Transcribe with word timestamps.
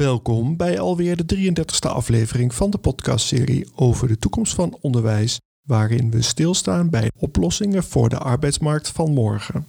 Welkom 0.00 0.56
bij 0.56 0.80
alweer 0.80 1.16
de 1.16 1.36
33e 1.36 1.90
aflevering 1.90 2.54
van 2.54 2.70
de 2.70 2.78
podcastserie 2.78 3.68
over 3.74 4.08
de 4.08 4.18
toekomst 4.18 4.54
van 4.54 4.78
onderwijs, 4.80 5.40
waarin 5.66 6.10
we 6.10 6.22
stilstaan 6.22 6.90
bij 6.90 7.10
oplossingen 7.16 7.84
voor 7.84 8.08
de 8.08 8.18
arbeidsmarkt 8.18 8.88
van 8.88 9.12
morgen. 9.12 9.66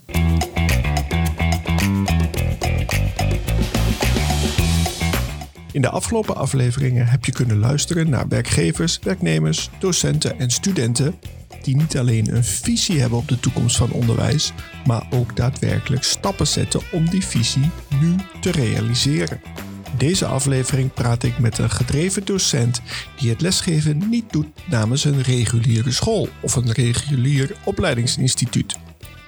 In 5.72 5.82
de 5.82 5.90
afgelopen 5.90 6.36
afleveringen 6.36 7.08
heb 7.08 7.26
je 7.26 7.32
kunnen 7.32 7.60
luisteren 7.60 8.10
naar 8.10 8.28
werkgevers, 8.28 9.00
werknemers, 9.00 9.70
docenten 9.80 10.40
en 10.40 10.50
studenten 10.50 11.16
die 11.62 11.76
niet 11.76 11.98
alleen 11.98 12.36
een 12.36 12.44
visie 12.44 13.00
hebben 13.00 13.18
op 13.18 13.28
de 13.28 13.40
toekomst 13.40 13.78
van 13.78 13.92
onderwijs, 13.92 14.54
maar 14.86 15.08
ook 15.10 15.36
daadwerkelijk 15.36 16.04
stappen 16.04 16.48
zetten 16.48 16.82
om 16.92 17.10
die 17.10 17.26
visie 17.26 17.70
nu 18.00 18.16
te 18.42 18.52
realiseren. 18.52 19.40
Deze 19.98 20.26
aflevering 20.26 20.94
praat 20.94 21.24
ik 21.24 21.40
met 21.40 21.58
een 21.58 21.70
gedreven 21.70 22.26
docent 22.26 22.82
die 23.18 23.30
het 23.30 23.42
lesgeven 23.42 24.10
niet 24.10 24.32
doet 24.32 24.48
namens 24.70 25.04
een 25.04 25.22
reguliere 25.22 25.92
school 25.92 26.30
of 26.42 26.56
een 26.56 26.72
regulier 26.72 27.56
opleidingsinstituut. 27.64 28.76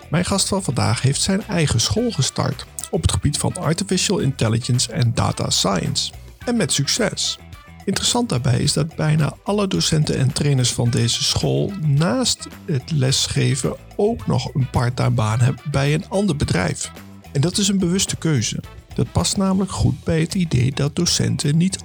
Mijn 0.10 0.26
gast 0.26 0.48
van 0.48 0.64
vandaag 0.64 1.02
heeft 1.02 1.22
zijn 1.22 1.44
eigen 1.48 1.82
school 1.82 2.12
gestart 2.12 2.66
op 2.92 3.02
het 3.02 3.12
gebied 3.12 3.38
van 3.38 3.54
artificial 3.54 4.20
intelligence 4.20 4.92
en 4.92 5.14
data 5.14 5.50
science. 5.50 6.12
En 6.46 6.58
met 6.58 6.72
succes. 6.72 7.40
Interessant 7.86 8.30
daarbij 8.30 8.60
is 8.60 8.74
dat 8.74 8.96
bijna 8.96 9.34
alle 9.44 9.68
docenten 9.68 10.18
en 10.18 10.34
trainers 10.34 10.72
van 10.72 10.90
deze 10.90 11.24
school 11.24 11.72
naast 11.82 12.48
het 12.66 12.92
lesgeven 12.92 13.76
ook 13.96 14.28
nog 14.28 14.54
een 14.54 14.70
parttime 14.70 15.10
baan 15.10 15.40
hebben 15.40 15.64
bij 15.72 15.94
een 15.94 16.10
ander 16.10 16.36
bedrijf. 16.36 16.92
En 17.32 17.42
dat 17.42 17.58
is 17.58 17.68
een 17.68 17.80
bewuste 17.80 18.16
keuze. 18.16 18.60
Dat 18.96 19.12
past 19.12 19.38
namelijk 19.38 19.72
goed 19.72 20.04
bij 20.04 20.20
het 20.20 20.34
idee 20.36 20.72
dat 20.72 20.96
docenten 20.96 21.58
niet 21.58 21.78
100% 21.78 21.82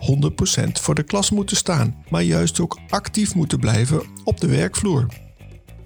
voor 0.73 0.95
de 0.95 1.03
klas 1.03 1.31
moeten 1.31 1.57
staan, 1.57 1.97
maar 2.09 2.23
juist 2.23 2.61
ook 2.61 2.79
actief 2.89 3.35
moeten 3.35 3.59
blijven 3.59 4.03
op 4.25 4.41
de 4.41 4.47
werkvloer. 4.47 5.07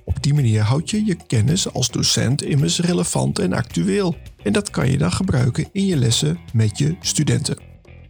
Op 0.04 0.22
die 0.22 0.34
manier 0.34 0.62
houd 0.62 0.90
je 0.90 1.04
je 1.04 1.16
kennis 1.26 1.72
als 1.72 1.90
docent 1.90 2.42
immers 2.42 2.80
relevant 2.80 3.38
en 3.38 3.52
actueel. 3.52 4.16
En 4.42 4.52
dat 4.52 4.70
kan 4.70 4.90
je 4.90 4.98
dan 4.98 5.12
gebruiken 5.12 5.68
in 5.72 5.86
je 5.86 5.96
lessen 5.96 6.38
met 6.52 6.78
je 6.78 6.96
studenten. 7.00 7.56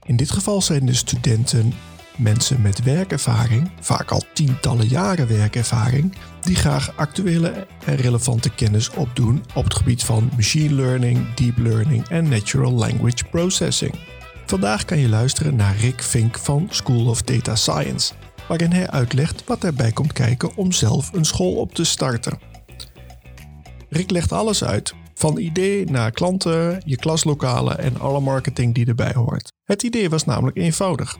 In 0.03 0.17
dit 0.17 0.31
geval 0.31 0.63
zijn 0.63 0.87
de 0.87 0.95
studenten 0.95 1.73
mensen 2.17 2.63
met 2.63 2.83
werkervaring, 2.83 3.71
vaak 3.81 4.11
al 4.11 4.23
tientallen 4.35 4.89
jaren 4.89 5.29
werkervaring, 5.29 6.13
die 6.45 6.57
graag 6.57 6.97
actuele 6.97 7.67
en 7.85 7.97
relevante 7.97 8.51
kennis 8.51 8.91
opdoen 8.91 9.45
op 9.55 9.65
het 9.65 9.75
gebied 9.75 10.05
van 10.05 10.31
machine 10.37 10.75
learning, 10.75 11.35
deep 11.35 11.59
learning 11.59 12.09
en 12.09 12.29
natural 12.29 12.73
language 12.73 13.25
processing. 13.31 13.95
Vandaag 14.47 14.85
kan 14.85 14.99
je 14.99 15.09
luisteren 15.09 15.57
naar 15.57 15.77
Rick 15.77 16.03
Vink 16.03 16.39
van 16.39 16.67
School 16.71 17.07
of 17.07 17.23
Data 17.23 17.57
Science, 17.57 18.13
waarin 18.49 18.73
hij 18.73 18.91
uitlegt 18.91 19.45
wat 19.45 19.65
erbij 19.65 19.93
komt 19.93 20.13
kijken 20.13 20.57
om 20.57 20.73
zelf 20.73 21.13
een 21.13 21.25
school 21.25 21.55
op 21.55 21.75
te 21.75 21.85
starten. 21.85 22.39
Rick 23.89 24.11
legt 24.11 24.33
alles 24.33 24.65
uit, 24.65 24.95
van 25.15 25.39
idee 25.39 25.91
naar 25.91 26.11
klanten, 26.11 26.83
je 26.85 26.97
klaslokalen 26.97 27.79
en 27.79 28.01
alle 28.01 28.21
marketing 28.21 28.75
die 28.75 28.87
erbij 28.87 29.13
hoort. 29.15 29.53
Het 29.65 29.83
idee 29.83 30.11
was 30.11 30.25
namelijk 30.25 30.57
eenvoudig. 30.57 31.17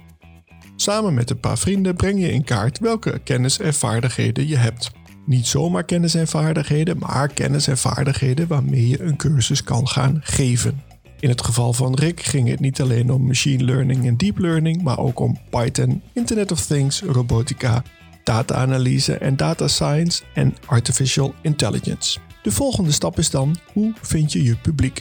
Samen 0.77 1.15
met 1.15 1.31
een 1.31 1.41
paar 1.41 1.59
vrienden 1.59 1.97
breng 1.97 2.21
je 2.21 2.33
in 2.33 2.45
kaart 2.45 2.79
welke 2.79 3.21
kennis 3.25 3.59
en 3.59 3.75
vaardigheden 3.75 4.49
je 4.49 4.57
hebt. 4.57 4.91
Niet 5.27 5.47
zomaar 5.47 5.85
kennis 5.85 6.15
en 6.15 6.29
vaardigheden, 6.29 6.99
maar 6.99 7.29
kennis 7.29 7.67
en 7.67 7.79
vaardigheden 7.79 8.47
waarmee 8.47 8.89
je 8.89 9.03
een 9.03 9.17
cursus 9.17 9.65
kan 9.65 9.89
gaan 9.89 10.21
geven. 10.23 10.83
In 11.21 11.29
het 11.29 11.45
geval 11.45 11.73
van 11.73 11.95
Rick 11.95 12.23
ging 12.23 12.49
het 12.49 12.61
niet 12.61 12.81
alleen 12.81 13.13
om 13.13 13.27
machine 13.27 13.65
learning 13.65 14.07
en 14.07 14.17
deep 14.17 14.39
learning, 14.39 14.83
maar 14.83 14.99
ook 14.99 15.21
om 15.21 15.39
Python, 15.51 16.03
Internet 16.13 16.53
of 16.53 16.67
Things, 16.67 17.03
robotica, 17.03 17.83
data-analyse 18.25 19.19
en 19.19 19.37
data 19.37 19.69
science 19.69 20.23
en 20.35 20.55
artificial 20.67 21.35
intelligence. 21.43 22.19
De 22.43 22.51
volgende 22.51 22.93
stap 22.93 23.19
is 23.19 23.31
dan 23.31 23.57
hoe 23.73 23.93
vind 24.01 24.33
je 24.33 24.43
je 24.43 24.57
publiek? 24.57 25.01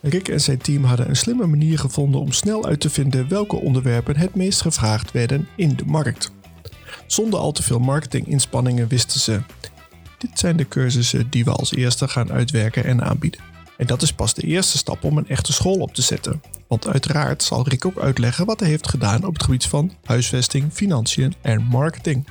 Rick 0.00 0.28
en 0.28 0.40
zijn 0.40 0.58
team 0.58 0.84
hadden 0.84 1.08
een 1.08 1.16
slimme 1.16 1.46
manier 1.46 1.78
gevonden 1.78 2.20
om 2.20 2.32
snel 2.32 2.66
uit 2.66 2.80
te 2.80 2.90
vinden 2.90 3.28
welke 3.28 3.56
onderwerpen 3.56 4.16
het 4.16 4.34
meest 4.34 4.60
gevraagd 4.60 5.12
werden 5.12 5.48
in 5.56 5.76
de 5.76 5.84
markt. 5.84 6.33
Zonder 7.06 7.38
al 7.38 7.52
te 7.52 7.62
veel 7.62 7.78
marketinginspanningen 7.78 8.88
wisten 8.88 9.20
ze: 9.20 9.40
dit 10.18 10.38
zijn 10.38 10.56
de 10.56 10.68
cursussen 10.68 11.30
die 11.30 11.44
we 11.44 11.50
als 11.50 11.74
eerste 11.74 12.08
gaan 12.08 12.32
uitwerken 12.32 12.84
en 12.84 13.02
aanbieden. 13.02 13.40
En 13.76 13.86
dat 13.86 14.02
is 14.02 14.12
pas 14.12 14.34
de 14.34 14.42
eerste 14.42 14.78
stap 14.78 15.04
om 15.04 15.18
een 15.18 15.28
echte 15.28 15.52
school 15.52 15.78
op 15.78 15.94
te 15.94 16.02
zetten. 16.02 16.42
Want 16.68 16.88
uiteraard 16.88 17.42
zal 17.42 17.68
Rick 17.68 17.84
ook 17.84 17.98
uitleggen 17.98 18.46
wat 18.46 18.60
hij 18.60 18.68
heeft 18.68 18.88
gedaan 18.88 19.24
op 19.24 19.32
het 19.32 19.42
gebied 19.42 19.66
van 19.66 19.92
huisvesting, 20.04 20.72
financiën 20.72 21.34
en 21.40 21.62
marketing. 21.62 22.26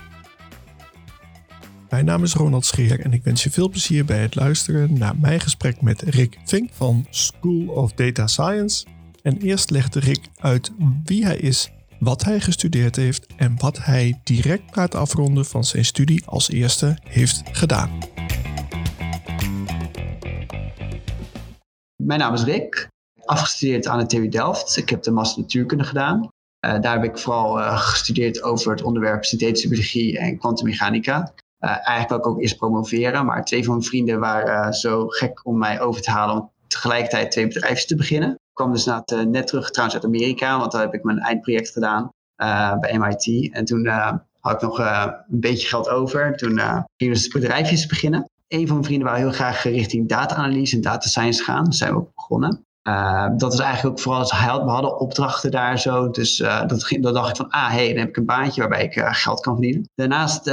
Mijn 1.90 2.06
naam 2.06 2.24
is 2.24 2.34
Ronald 2.34 2.66
Scheer 2.66 3.00
en 3.00 3.14
ik 3.14 3.24
wens 3.24 3.44
je 3.44 3.52
veel 3.52 3.70
plezier 3.70 4.06
bij 4.06 4.22
het 4.22 4.36
luisteren 4.36 4.98
naar 4.98 5.18
mijn 5.18 5.40
gesprek 5.40 5.82
met 5.82 6.02
Rick 6.02 6.40
Vink 6.46 6.70
van 6.74 7.08
School 7.10 7.68
of 7.68 7.94
Data 7.94 8.28
Science. 8.28 8.86
En 9.22 9.38
eerst 9.38 9.70
legde 9.70 10.00
Rick 10.00 10.20
uit 10.40 10.72
wie 11.04 11.26
hij 11.26 11.38
is, 11.38 11.72
wat 12.04 12.24
hij 12.24 12.40
gestudeerd 12.40 12.96
heeft 12.96 13.26
en 13.36 13.56
wat 13.58 13.78
hij 13.78 14.20
direct 14.24 14.76
na 14.76 14.82
het 14.82 14.96
afronden 14.96 15.46
van 15.46 15.64
zijn 15.64 15.86
studie 15.86 16.26
als 16.26 16.50
eerste 16.50 16.98
heeft 17.04 17.42
gedaan. 17.52 17.98
Mijn 22.04 22.20
naam 22.20 22.34
is 22.34 22.44
Rick, 22.44 22.88
afgestudeerd 23.26 23.88
aan 23.88 24.00
de 24.00 24.06
TU 24.06 24.30
Delft. 24.30 24.78
Ik 24.78 24.90
heb 24.90 25.04
de 25.04 25.12
master 25.12 25.42
natuurkunde 25.42 25.84
gedaan. 25.84 26.22
Uh, 26.66 26.82
daar 26.82 26.94
heb 26.94 27.04
ik 27.04 27.18
vooral 27.18 27.60
uh, 27.60 27.78
gestudeerd 27.80 28.42
over 28.44 28.72
het 28.72 28.82
onderwerp 28.82 29.24
synthetische 29.24 29.68
biologie 29.68 30.20
en 30.20 30.38
kwantummechanica. 30.38 31.34
Uh, 31.60 31.70
eigenlijk 31.70 32.10
wil 32.10 32.18
ik 32.18 32.28
ook 32.28 32.42
eerst 32.42 32.58
promoveren, 32.58 33.26
maar 33.26 33.46
twee 33.46 33.64
van 33.64 33.74
mijn 33.74 33.86
vrienden 33.86 34.20
waren 34.20 34.74
zo 34.74 35.08
gek 35.08 35.46
om 35.46 35.58
mij 35.58 35.82
over 35.82 36.02
te 36.02 36.12
halen 36.12 36.36
om 36.36 36.52
tegelijkertijd 36.68 37.32
twee 37.32 37.48
bedrijven 37.48 37.88
te 37.88 37.96
beginnen. 37.96 38.40
Kwam 38.54 38.72
dus 38.72 38.88
uh, 38.88 39.00
net 39.28 39.48
terug 39.48 39.70
trouwens 39.72 39.96
uit 39.96 40.06
Amerika, 40.06 40.60
want 40.60 40.72
daar 40.72 40.82
heb 40.82 40.94
ik 40.94 41.04
mijn 41.04 41.20
eindproject 41.20 41.70
gedaan 41.70 42.10
bij 42.80 42.98
MIT. 42.98 43.54
En 43.54 43.66
toen 43.66 43.88
had 44.40 44.54
ik 44.54 44.62
nog 44.62 44.80
een 44.80 45.40
beetje 45.40 45.68
geld 45.68 45.90
over. 45.90 46.36
Toen 46.38 46.60
gingen 46.60 46.86
we 46.98 47.08
dus 47.08 47.28
bedrijfjes 47.28 47.86
beginnen. 47.86 48.30
Een 48.48 48.68
van 48.68 48.76
mijn 48.76 48.86
vrienden 48.86 49.08
wou 49.08 49.20
heel 49.20 49.32
graag 49.32 49.64
richting 49.64 50.10
data-analyse 50.10 50.76
en 50.76 50.82
data 50.82 51.08
science 51.08 51.44
gaan. 51.44 51.64
Daar 51.64 51.74
zijn 51.74 51.92
we 51.92 52.00
ook 52.00 52.16
begonnen. 52.16 52.66
Uh, 52.88 53.30
dat 53.38 53.54
is 53.54 53.60
eigenlijk 53.60 53.96
ook 53.96 54.04
vooral, 54.04 54.66
we 54.66 54.72
hadden 54.72 55.00
opdrachten 55.00 55.52
daar 55.52 55.80
zo. 55.80 56.10
Dus 56.10 56.40
uh, 56.40 56.68
dat, 56.68 56.98
dan 57.00 57.14
dacht 57.14 57.30
ik 57.30 57.36
van, 57.36 57.50
ah 57.50 57.70
hey, 57.70 57.88
dan 57.88 57.98
heb 57.98 58.10
ik 58.10 58.18
een 58.18 58.26
baantje 58.26 58.62
waarbij 58.62 58.84
ik 58.84 58.96
uh, 58.96 59.08
geld 59.12 59.40
kan 59.40 59.54
verdienen. 59.54 59.90
Daarnaast 59.96 60.44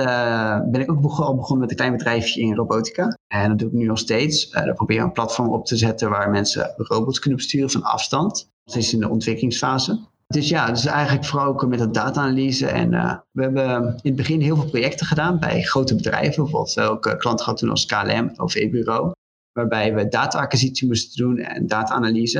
ben 0.70 0.80
ik 0.80 0.90
ook 0.90 1.00
begon, 1.00 1.36
begonnen 1.36 1.60
met 1.60 1.70
een 1.70 1.76
klein 1.76 1.96
bedrijfje 1.96 2.40
in 2.40 2.54
robotica. 2.54 3.18
En 3.26 3.48
dat 3.48 3.58
doe 3.58 3.68
ik 3.68 3.74
nu 3.74 3.86
nog 3.86 3.98
steeds. 3.98 4.50
daar 4.50 4.74
probeer 4.74 4.98
ik 4.98 5.02
een 5.02 5.12
platform 5.12 5.48
op 5.48 5.66
te 5.66 5.76
zetten 5.76 6.10
waar 6.10 6.30
mensen 6.30 6.74
robots 6.76 7.18
kunnen 7.18 7.38
besturen 7.38 7.70
van 7.70 7.82
afstand. 7.82 8.50
Dat 8.64 8.76
is 8.76 8.92
in 8.92 9.00
de 9.00 9.08
ontwikkelingsfase. 9.08 10.00
Dus 10.26 10.48
ja, 10.48 10.66
dus 10.66 10.86
eigenlijk 10.86 11.26
vooral 11.26 11.48
ook 11.48 11.66
met 11.66 11.78
dat 11.78 11.94
data-analyse. 11.94 12.66
En 12.66 12.90
we 13.32 13.42
hebben 13.42 13.82
in 13.82 13.98
het 14.02 14.16
begin 14.16 14.40
heel 14.40 14.56
veel 14.56 14.70
projecten 14.70 15.06
gedaan 15.06 15.38
bij 15.38 15.62
grote 15.62 15.94
bedrijven. 15.94 16.42
Bijvoorbeeld 16.42 16.80
ook 16.80 17.14
klanten 17.18 17.44
gehad 17.44 17.58
toen 17.58 17.70
als 17.70 17.86
KLM, 17.86 18.32
OV-bureau 18.36 19.12
waarbij 19.52 19.94
we 19.94 20.08
data-acquisitie 20.08 20.86
moesten 20.86 21.24
doen 21.24 21.38
en 21.38 21.66
data-analyse. 21.66 22.38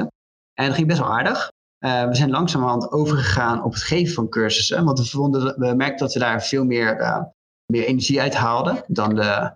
En 0.54 0.66
dat 0.66 0.75
ging 0.75 0.87
best 0.87 0.98
wel 0.98 1.12
aardig. 1.12 1.50
Uh, 1.84 2.04
we 2.04 2.15
zijn 2.15 2.31
langzamerhand 2.31 2.93
overgegaan 2.93 3.65
op 3.65 3.72
het 3.72 3.82
geven 3.82 4.15
van 4.15 4.28
cursussen, 4.28 4.84
want 4.84 4.98
we, 4.98 5.04
vonden, 5.04 5.59
we 5.59 5.75
merkten 5.75 6.06
dat 6.06 6.15
we 6.15 6.20
daar 6.20 6.43
veel 6.43 6.65
meer, 6.65 7.00
uh, 7.00 7.22
meer 7.66 7.84
energie 7.84 8.20
uit 8.20 8.34
haalden 8.34 8.84
dan 8.87 9.15
de, 9.15 9.53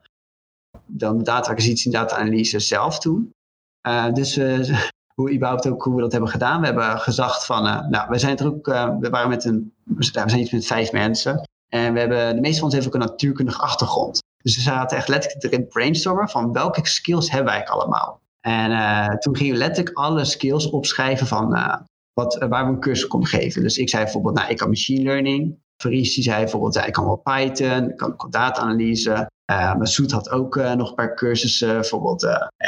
dan 0.87 1.23
data-acquisitie 1.23 1.93
en 1.93 1.99
data-analyse 2.01 2.61
zelf 2.61 2.99
toen. 2.99 3.33
Uh, 3.89 4.13
dus 4.13 4.37
hoe, 5.15 5.33
überhaupt 5.33 5.69
ook 5.69 5.83
hoe 5.83 5.95
we 5.95 6.01
dat 6.01 6.13
hebben 6.13 6.31
gedaan. 6.31 6.61
We 6.61 6.67
hebben 6.67 6.99
gezegd 6.99 7.47
van, 7.47 7.63
nou, 7.91 8.09
we 8.09 8.19
zijn 8.19 8.37
er 8.37 8.47
ook, 8.47 8.67
we 9.01 9.09
waren 9.11 9.29
met 9.29 9.45
een, 9.45 9.73
we 9.85 10.05
zijn 10.05 10.39
iets 10.39 10.51
met 10.51 10.67
vijf 10.67 10.93
mensen. 10.93 11.43
En 11.69 11.93
we 11.93 11.99
hebben, 11.99 12.35
de 12.35 12.41
meeste 12.41 12.57
van 12.61 12.65
ons 12.65 12.75
hebben 12.75 12.93
ook 12.95 13.01
een 13.01 13.09
natuurkundige 13.09 13.63
achtergrond. 13.63 14.23
Dus 14.45 14.57
we 14.57 14.63
zaten 14.63 14.97
echt 14.97 15.09
letterlijk 15.09 15.45
erin 15.45 15.69
brainstormen 15.69 16.29
van 16.29 16.53
welke 16.53 16.87
skills 16.87 17.31
hebben 17.31 17.53
wij 17.53 17.67
allemaal. 17.67 18.21
En 18.41 18.71
uh, 18.71 19.09
toen 19.09 19.37
gingen 19.37 19.53
we 19.53 19.59
letterlijk 19.59 19.97
alle 19.97 20.25
skills 20.25 20.71
opschrijven 20.71 21.27
van 21.27 21.57
uh, 21.57 21.77
wat, 22.13 22.43
uh, 22.43 22.49
waar 22.49 22.67
we 22.67 22.73
een 22.73 22.81
cursus 22.81 23.07
konden 23.07 23.29
geven. 23.29 23.63
Dus 23.63 23.79
ik 23.79 23.89
zei 23.89 24.03
bijvoorbeeld, 24.03 24.35
nou, 24.35 24.51
ik 24.51 24.57
kan 24.57 24.69
machine 24.69 25.03
learning. 25.03 25.59
Faris 25.77 26.15
zei 26.15 26.43
bijvoorbeeld, 26.43 26.77
ik 26.77 26.93
kan 26.93 27.05
wel 27.05 27.17
Python, 27.17 27.91
ik 27.91 27.97
kan, 27.97 28.17
kan 28.17 28.31
data-analyse. 28.31 29.33
Had 30.07 30.31
ook 30.31 30.57
nog 30.57 30.89
een 30.89 30.95
paar 30.95 31.15
cursussen, 31.15 31.75
bijvoorbeeld 31.75 32.27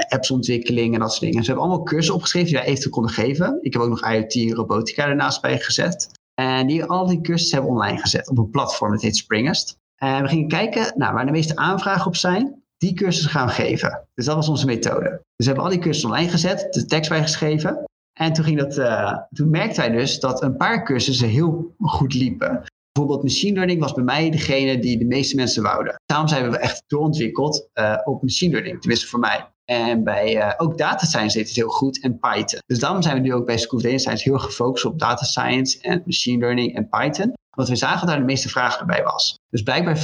appsontwikkeling 0.08 0.94
en 0.94 1.00
dat 1.00 1.10
soort 1.10 1.20
dingen. 1.20 1.36
Dus 1.36 1.46
we 1.46 1.52
hebben 1.52 1.68
allemaal 1.68 1.86
cursussen 1.86 2.14
opgeschreven 2.14 2.48
die 2.48 2.58
wij 2.58 2.66
eventueel 2.66 2.92
konden 2.94 3.12
geven. 3.12 3.58
Ik 3.60 3.72
heb 3.72 3.82
ook 3.82 3.88
nog 3.88 4.12
IoT 4.12 4.34
en 4.34 4.54
robotica 4.54 5.06
ernaast 5.06 5.40
bij 5.40 5.58
gezet. 5.58 6.08
En 6.34 6.66
die, 6.66 6.84
al 6.84 7.06
die 7.06 7.20
cursussen 7.20 7.56
hebben 7.56 7.74
online 7.74 7.98
gezet 7.98 8.30
op 8.30 8.38
een 8.38 8.50
platform 8.50 8.92
dat 8.92 9.02
heet 9.02 9.16
Springest. 9.16 9.78
En 9.96 10.22
we 10.22 10.28
gingen 10.28 10.48
kijken 10.48 10.92
nou, 10.96 11.14
waar 11.14 11.26
de 11.26 11.32
meeste 11.32 11.56
aanvragen 11.56 12.06
op 12.06 12.16
zijn. 12.16 12.64
Die 12.76 12.94
cursussen 12.94 13.30
gaan 13.30 13.50
geven. 13.50 14.06
Dus 14.14 14.24
dat 14.24 14.34
was 14.34 14.48
onze 14.48 14.66
methode. 14.66 15.08
Dus 15.10 15.20
we 15.36 15.44
hebben 15.44 15.64
al 15.64 15.70
die 15.70 15.78
cursussen 15.78 16.10
online 16.10 16.30
gezet, 16.30 16.66
de 16.70 16.86
tekst 16.86 17.10
bijgeschreven. 17.10 17.84
En 18.12 18.32
toen, 18.32 18.44
ging 18.44 18.58
dat, 18.58 18.78
uh, 18.78 19.18
toen 19.32 19.50
merkte 19.50 19.80
hij 19.80 19.90
dus 19.90 20.20
dat 20.20 20.42
een 20.42 20.56
paar 20.56 20.84
cursussen 20.84 21.28
heel 21.28 21.74
goed 21.78 22.14
liepen. 22.14 22.64
Bijvoorbeeld 22.92 23.22
machine 23.22 23.54
learning 23.54 23.80
was 23.80 23.92
bij 23.92 24.04
mij 24.04 24.30
degene 24.30 24.78
die 24.78 24.98
de 24.98 25.04
meeste 25.04 25.36
mensen 25.36 25.62
wouden. 25.62 25.94
Daarom 26.06 26.28
zijn 26.28 26.50
we 26.50 26.58
echt 26.58 26.82
doorontwikkeld 26.86 27.68
uh, 27.74 27.96
op 28.04 28.22
machine 28.22 28.52
learning, 28.52 28.80
tenminste 28.80 29.06
voor 29.06 29.18
mij. 29.18 29.46
En 29.64 30.04
bij 30.04 30.54
ook 30.58 30.78
data 30.78 31.06
science 31.06 31.36
deed 31.36 31.46
het 31.46 31.56
heel 31.56 31.68
goed 31.68 32.02
en 32.02 32.18
Python. 32.18 32.60
Dus 32.66 32.78
daarom 32.78 33.02
zijn 33.02 33.14
we 33.14 33.20
nu 33.20 33.34
ook 33.34 33.46
bij 33.46 33.58
School 33.58 33.78
of 33.78 33.84
Data 33.84 33.98
Science 33.98 34.28
heel 34.28 34.38
gefocust 34.38 34.84
op 34.84 34.98
data 34.98 35.24
science 35.24 35.80
en 35.80 36.02
machine 36.04 36.38
learning 36.38 36.74
en 36.74 36.88
Python. 36.88 37.32
Want 37.56 37.68
we 37.68 37.76
zagen 37.76 38.06
daar 38.06 38.18
de 38.18 38.24
meeste 38.24 38.48
vragen 38.48 38.80
erbij 38.80 39.02
was. 39.02 39.38
Dus 39.50 39.62
blijkbaar 39.62 39.98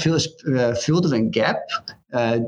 vulden 0.75 1.10
we 1.10 1.16
een 1.16 1.28
gap 1.31 1.82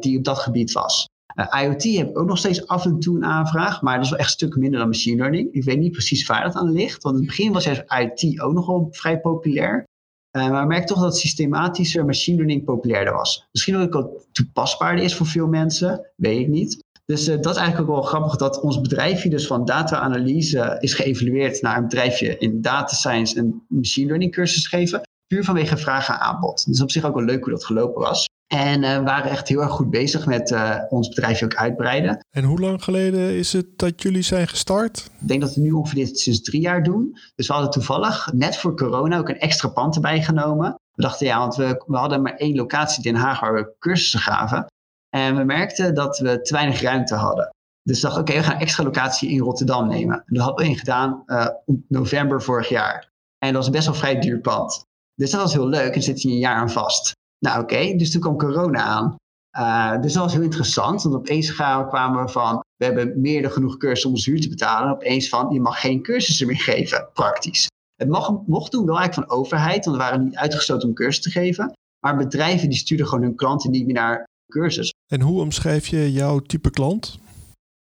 die 0.01 0.19
op 0.19 0.25
dat 0.25 0.39
gebied 0.39 0.73
was. 0.73 1.07
Uh, 1.35 1.63
IoT 1.63 1.83
heb 1.83 2.09
ik 2.09 2.19
ook 2.19 2.29
nog 2.29 2.39
steeds 2.39 2.67
af 2.67 2.85
en 2.85 2.99
toe 2.99 3.17
een 3.17 3.25
aanvraag, 3.25 3.83
maar 3.83 3.95
dat 3.95 4.05
is 4.05 4.11
wel 4.11 4.19
echt 4.19 4.29
een 4.29 4.35
stuk 4.35 4.57
minder 4.57 4.79
dan 4.79 4.89
machine 4.89 5.17
learning. 5.17 5.53
Ik 5.53 5.65
weet 5.65 5.79
niet 5.79 5.93
precies 5.93 6.27
waar 6.27 6.43
dat 6.43 6.55
aan 6.55 6.73
ligt, 6.73 7.03
want 7.03 7.15
in 7.15 7.21
het 7.21 7.31
begin 7.31 7.53
was 7.53 7.67
IoT 7.67 8.41
ook 8.41 8.53
nog 8.53 8.67
wel 8.67 8.89
vrij 8.91 9.21
populair. 9.21 9.85
Maar 10.31 10.63
ik 10.63 10.69
merk 10.69 10.87
toch 10.87 11.01
dat 11.01 11.17
systematischer 11.17 12.05
machine 12.05 12.37
learning 12.37 12.65
populairder 12.65 13.15
was. 13.15 13.47
Misschien 13.53 13.77
ook 13.77 13.95
ook 13.95 14.25
toepasbaarder 14.33 15.05
is 15.05 15.15
voor 15.15 15.27
veel 15.27 15.47
mensen, 15.47 16.11
weet 16.17 16.41
ik 16.41 16.49
niet. 16.49 16.83
Dus 17.05 17.29
uh, 17.29 17.35
dat 17.41 17.55
is 17.55 17.61
eigenlijk 17.61 17.91
ook 17.91 17.97
wel 17.97 18.05
grappig 18.05 18.37
dat 18.37 18.61
ons 18.61 18.81
bedrijfje 18.81 19.31
dus 19.31 19.47
van 19.47 19.65
data-analyse 19.65 20.77
is 20.81 20.95
geëvalueerd 20.95 21.63
naar 21.63 21.77
een 21.77 21.83
bedrijfje 21.83 22.39
in 22.39 22.61
data 22.61 22.95
science 22.95 23.39
en 23.39 23.65
machine 23.69 24.07
learning 24.07 24.33
cursus 24.33 24.67
geven. 24.67 25.01
Puur 25.27 25.45
vanwege 25.45 25.77
vraag 25.77 26.09
en 26.09 26.21
aanbod. 26.21 26.67
Dus 26.67 26.83
op 26.83 26.91
zich 26.91 27.05
ook 27.05 27.15
wel 27.15 27.25
leuk 27.25 27.45
hoe 27.45 27.53
dat 27.53 27.65
gelopen 27.65 28.03
was. 28.03 28.29
En 28.47 28.83
uh, 28.83 28.97
we 28.97 29.03
waren 29.03 29.31
echt 29.31 29.49
heel 29.49 29.61
erg 29.61 29.71
goed 29.71 29.91
bezig 29.91 30.27
met 30.27 30.51
uh, 30.51 30.77
ons 30.89 31.09
bedrijfje 31.09 31.45
ook 31.45 31.55
uitbreiden. 31.55 32.27
En 32.31 32.45
hoe 32.45 32.61
lang 32.61 32.85
geleden 32.85 33.35
is 33.35 33.53
het 33.53 33.67
dat 33.77 34.03
jullie 34.03 34.23
zijn 34.23 34.49
gestart? 34.49 35.11
Ik 35.21 35.29
denk 35.29 35.41
dat 35.41 35.55
we 35.55 35.61
nu 35.61 35.71
ongeveer 35.71 36.05
dit 36.05 36.19
sinds 36.19 36.43
drie 36.43 36.61
jaar 36.61 36.83
doen. 36.83 37.19
Dus 37.35 37.47
we 37.47 37.53
hadden 37.53 37.71
toevallig 37.71 38.33
net 38.33 38.57
voor 38.57 38.77
corona 38.77 39.19
ook 39.19 39.29
een 39.29 39.39
extra 39.39 39.69
pand 39.69 39.95
erbij 39.95 40.23
genomen. 40.23 40.79
We 40.95 41.03
dachten 41.03 41.27
ja, 41.27 41.39
want 41.39 41.57
we, 41.57 41.83
we 41.87 41.97
hadden 41.97 42.23
maar 42.23 42.37
één 42.37 42.55
locatie 42.55 43.05
in 43.05 43.13
Den 43.13 43.21
Haag 43.21 43.41
waar 43.41 43.55
we 43.55 43.75
cursussen 43.79 44.21
gaven. 44.21 44.67
En 45.15 45.37
we 45.37 45.45
merkten 45.45 45.95
dat 45.95 46.19
we 46.19 46.41
te 46.41 46.55
weinig 46.55 46.81
ruimte 46.81 47.15
hadden. 47.15 47.49
Dus 47.83 48.01
dachten, 48.01 48.21
oké, 48.21 48.33
we 48.33 48.43
gaan 48.43 48.55
een 48.55 48.61
extra 48.61 48.85
locatie 48.85 49.31
in 49.31 49.39
Rotterdam 49.39 49.89
nemen. 49.89 50.17
En 50.17 50.35
dat 50.35 50.45
hadden 50.45 50.67
we 50.67 50.79
gedaan 50.79 51.23
uh, 51.27 51.49
in 51.65 51.85
november 51.89 52.43
vorig 52.43 52.69
jaar. 52.69 53.09
En 53.39 53.53
dat 53.53 53.63
was 53.63 53.71
best 53.71 53.87
wel 53.87 53.95
vrij 53.95 54.21
duur 54.21 54.41
pand. 54.41 54.85
Dus 55.15 55.31
dat 55.31 55.41
was 55.41 55.53
heel 55.53 55.69
leuk 55.69 55.95
en 55.95 56.03
zit 56.03 56.23
je 56.23 56.29
een 56.29 56.39
jaar 56.39 56.57
aan 56.57 56.71
vast. 56.71 57.13
Nou 57.39 57.63
oké, 57.63 57.97
dus 57.97 58.11
toen 58.11 58.21
kwam 58.21 58.37
corona 58.37 58.83
aan. 58.83 59.17
Uh, 59.59 60.03
dus 60.03 60.13
dat 60.13 60.23
was 60.23 60.33
heel 60.33 60.43
interessant, 60.43 61.03
want 61.03 61.15
opeens 61.15 61.55
kwamen 61.55 62.25
we 62.25 62.31
van, 62.31 62.65
we 62.77 62.85
hebben 62.85 63.21
meer 63.21 63.43
dan 63.43 63.51
genoeg 63.51 63.77
cursussen 63.77 64.09
om 64.09 64.15
ons 64.15 64.27
huur 64.27 64.41
te 64.41 64.49
betalen. 64.49 64.89
En 64.89 64.95
opeens 64.95 65.29
van, 65.29 65.53
je 65.53 65.61
mag 65.61 65.81
geen 65.81 66.03
cursussen 66.03 66.47
meer 66.47 66.61
geven, 66.61 67.09
praktisch. 67.13 67.67
Het 67.95 68.09
mag, 68.09 68.47
mocht 68.47 68.71
toen 68.71 68.87
wel 68.87 68.99
eigenlijk 68.99 69.29
van 69.29 69.39
overheid, 69.39 69.85
want 69.85 69.97
we 69.97 70.03
waren 70.03 70.25
niet 70.25 70.37
uitgesloten 70.37 70.89
om 70.89 70.95
cursussen 70.95 71.33
te 71.33 71.39
geven. 71.39 71.73
Maar 72.07 72.17
bedrijven 72.17 72.69
die 72.69 72.79
stuurden 72.79 73.07
gewoon 73.07 73.25
hun 73.25 73.37
klanten 73.37 73.71
niet 73.71 73.85
meer 73.85 73.95
naar 73.95 74.25
cursus. 74.59 74.95
En 75.13 75.21
hoe 75.21 75.41
omschrijf 75.41 75.87
je 75.87 76.13
jouw 76.13 76.39
type 76.39 76.71
klant? 76.71 77.19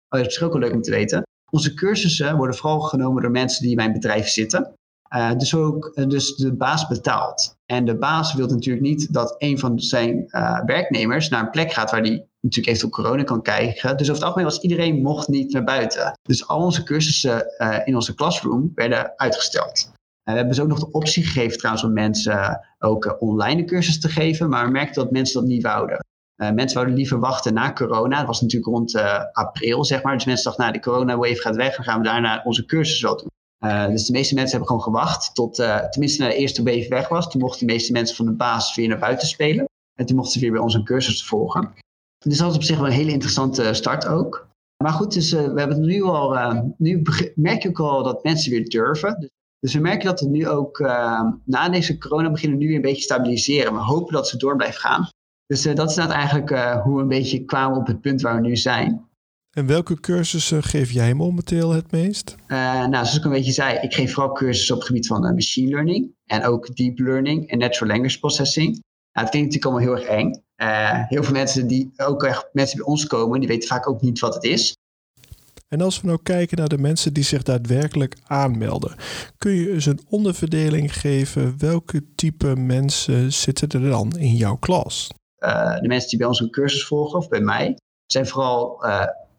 Oh, 0.08 0.20
dat 0.20 0.30
is 0.30 0.42
ook 0.42 0.52
wel 0.52 0.60
leuk 0.60 0.72
om 0.72 0.82
te 0.82 0.90
weten. 0.90 1.22
Onze 1.50 1.74
cursussen 1.74 2.36
worden 2.36 2.56
vooral 2.56 2.80
genomen 2.80 3.22
door 3.22 3.30
mensen 3.30 3.62
die 3.62 3.70
in 3.70 3.76
mijn 3.76 3.92
bedrijf 3.92 4.28
zitten. 4.28 4.74
Uh, 5.14 5.32
dus 5.36 5.54
ook 5.54 5.92
uh, 5.94 6.06
dus 6.08 6.36
de 6.36 6.56
baas 6.56 6.86
betaalt. 6.86 7.54
En 7.66 7.84
de 7.84 7.98
baas 7.98 8.34
wil 8.34 8.46
natuurlijk 8.46 8.84
niet 8.84 9.12
dat 9.12 9.34
een 9.38 9.58
van 9.58 9.80
zijn 9.80 10.24
uh, 10.28 10.60
werknemers 10.64 11.28
naar 11.28 11.40
een 11.40 11.50
plek 11.50 11.72
gaat 11.72 11.90
waar 11.90 12.02
die 12.02 12.26
natuurlijk 12.40 12.76
eventueel 12.76 13.02
corona 13.02 13.22
kan 13.22 13.42
krijgen. 13.42 13.96
Dus 13.96 14.10
over 14.10 14.14
het 14.14 14.22
algemeen 14.22 14.48
was 14.48 14.60
iedereen 14.60 15.02
mocht 15.02 15.28
niet 15.28 15.52
naar 15.52 15.64
buiten. 15.64 16.18
Dus 16.22 16.48
al 16.48 16.64
onze 16.64 16.82
cursussen 16.82 17.46
in 17.84 17.94
onze 17.94 18.14
classroom 18.14 18.72
werden 18.74 19.12
uitgesteld. 19.16 19.92
we 20.22 20.32
hebben 20.32 20.54
ze 20.54 20.62
ook 20.62 20.68
nog 20.68 20.78
de 20.78 20.90
optie 20.90 21.24
gegeven 21.24 21.58
trouwens 21.58 21.84
om 21.84 21.92
mensen 21.92 22.60
ook 22.78 23.16
online 23.18 23.64
cursus 23.64 24.00
te 24.00 24.08
geven. 24.08 24.48
Maar 24.48 24.64
we 24.64 24.70
merkten 24.70 25.02
dat 25.02 25.12
mensen 25.12 25.40
dat 25.40 25.50
niet 25.50 25.62
wouden. 25.62 25.98
Mensen 26.36 26.74
wouden 26.74 26.94
liever 26.94 27.20
wachten 27.20 27.54
na 27.54 27.72
corona. 27.72 28.18
Dat 28.18 28.26
was 28.26 28.40
natuurlijk 28.40 28.72
rond 28.72 28.94
april, 29.32 29.84
zeg 29.84 30.02
maar. 30.02 30.14
Dus 30.14 30.24
mensen 30.24 30.44
dachten, 30.44 30.62
nou, 30.62 30.76
de 30.76 30.82
corona-wave 30.82 31.40
gaat 31.40 31.56
weg. 31.56 31.76
Dan 31.76 31.84
gaan 31.84 31.98
we 31.98 32.04
daarna 32.04 32.42
onze 32.44 32.64
cursus 32.64 33.00
wel 33.00 33.16
doen. 33.16 33.32
Uh, 33.64 33.86
dus 33.86 34.06
de 34.06 34.12
meeste 34.12 34.34
mensen 34.34 34.56
hebben 34.56 34.68
gewoon 34.68 34.82
gewacht 34.82 35.34
tot 35.34 35.58
uh, 35.58 35.88
tenminste 35.88 36.22
na 36.22 36.28
de 36.28 36.34
eerste 36.34 36.62
wave 36.62 36.88
weg 36.88 37.08
was. 37.08 37.30
Toen 37.30 37.40
mochten 37.40 37.66
de 37.66 37.72
meeste 37.72 37.92
mensen 37.92 38.16
van 38.16 38.26
de 38.26 38.32
baas 38.32 38.74
weer 38.74 38.88
naar 38.88 38.98
buiten 38.98 39.28
spelen. 39.28 39.64
En 39.94 40.06
toen 40.06 40.16
mochten 40.16 40.32
ze 40.34 40.40
weer 40.40 40.50
bij 40.50 40.60
ons 40.60 40.74
een 40.74 40.84
cursus 40.84 41.24
volgen. 41.24 41.72
Dus 42.18 42.38
dat 42.38 42.46
was 42.46 42.56
op 42.56 42.62
zich 42.62 42.76
wel 42.76 42.86
een 42.86 42.92
hele 42.92 43.10
interessante 43.10 43.74
start 43.74 44.06
ook. 44.06 44.48
Maar 44.82 44.92
goed, 44.92 45.12
dus 45.12 45.32
uh, 45.32 45.40
we 45.40 45.58
hebben 45.58 45.76
het 45.76 45.86
nu 45.86 46.02
al, 46.02 46.74
nu 46.78 47.02
merk 47.34 47.62
je 47.62 47.68
ook 47.68 47.80
al 47.80 48.02
dat 48.02 48.24
mensen 48.24 48.50
weer 48.50 48.68
durven. 48.68 49.20
Dus, 49.20 49.30
dus 49.58 49.74
we 49.74 49.80
merken 49.80 50.06
dat 50.06 50.20
we 50.20 50.28
nu 50.28 50.48
ook 50.48 50.78
na 51.44 51.68
deze 51.68 51.98
corona 51.98 52.30
beginnen 52.30 52.58
nu 52.58 52.66
weer 52.66 52.76
een 52.76 52.82
beetje 52.82 53.02
stabiliseren. 53.02 53.72
We 53.72 53.80
hopen 53.80 54.12
dat 54.12 54.28
ze 54.28 54.36
door 54.36 54.56
blijven 54.56 54.80
gaan. 54.80 55.08
Dus 55.46 55.62
dat 55.62 55.90
is 55.90 55.96
nou 55.96 56.10
eigenlijk 56.10 56.50
hoe 56.82 56.96
we 56.96 57.02
een 57.02 57.08
beetje 57.08 57.44
kwamen 57.44 57.78
op 57.78 57.86
het 57.86 58.00
punt 58.00 58.20
waar 58.20 58.34
we 58.34 58.48
nu 58.48 58.56
zijn. 58.56 59.08
En 59.50 59.66
welke 59.66 60.00
cursussen 60.00 60.62
geef 60.62 60.90
jij 60.90 61.14
momenteel 61.14 61.70
het 61.70 61.90
meest? 61.90 62.34
Uh, 62.48 62.56
nou, 62.56 62.90
zoals 62.90 63.16
ik 63.16 63.24
een 63.24 63.30
beetje 63.30 63.52
zei, 63.52 63.78
ik 63.78 63.94
geef 63.94 64.12
vooral 64.12 64.32
cursussen 64.32 64.74
op 64.74 64.80
het 64.80 64.88
gebied 64.88 65.06
van 65.06 65.34
machine 65.34 65.70
learning 65.70 66.14
en 66.26 66.44
ook 66.44 66.76
deep 66.76 66.98
learning 66.98 67.50
en 67.50 67.58
natural 67.58 67.88
language 67.88 68.18
processing. 68.18 68.66
Nou, 69.12 69.26
het 69.26 69.28
klinkt 69.28 69.54
natuurlijk 69.54 69.64
allemaal 69.64 69.96
heel 69.96 70.06
erg 70.06 70.18
eng. 70.18 70.42
Heel 71.08 71.22
veel 71.22 71.32
mensen 71.32 71.66
die 71.66 71.92
ook 71.96 72.22
echt 72.22 72.48
mensen 72.52 72.76
bij 72.76 72.86
ons 72.86 73.06
komen, 73.06 73.40
die 73.40 73.48
weten 73.48 73.68
vaak 73.68 73.88
ook 73.88 74.00
niet 74.00 74.18
wat 74.18 74.34
het 74.34 74.44
is. 74.44 74.76
En 75.68 75.80
als 75.80 76.00
we 76.00 76.06
nou 76.06 76.18
kijken 76.22 76.58
naar 76.58 76.68
de 76.68 76.78
mensen 76.78 77.12
die 77.12 77.24
zich 77.24 77.42
daadwerkelijk 77.42 78.16
aanmelden, 78.24 78.96
kun 79.36 79.52
je 79.52 79.72
eens 79.72 79.86
een 79.86 80.00
onderverdeling 80.08 80.94
geven? 80.94 81.54
Welke 81.58 82.04
type 82.14 82.56
mensen 82.56 83.32
zitten 83.32 83.68
er 83.70 83.90
dan 83.90 84.18
in 84.18 84.34
jouw 84.36 84.56
klas? 84.56 85.10
De 85.80 85.88
mensen 85.88 86.08
die 86.08 86.18
bij 86.18 86.26
ons 86.26 86.40
een 86.40 86.50
cursus 86.50 86.86
volgen 86.86 87.18
of 87.18 87.28
bij 87.28 87.40
mij, 87.40 87.76
zijn 88.06 88.26
vooral 88.26 88.84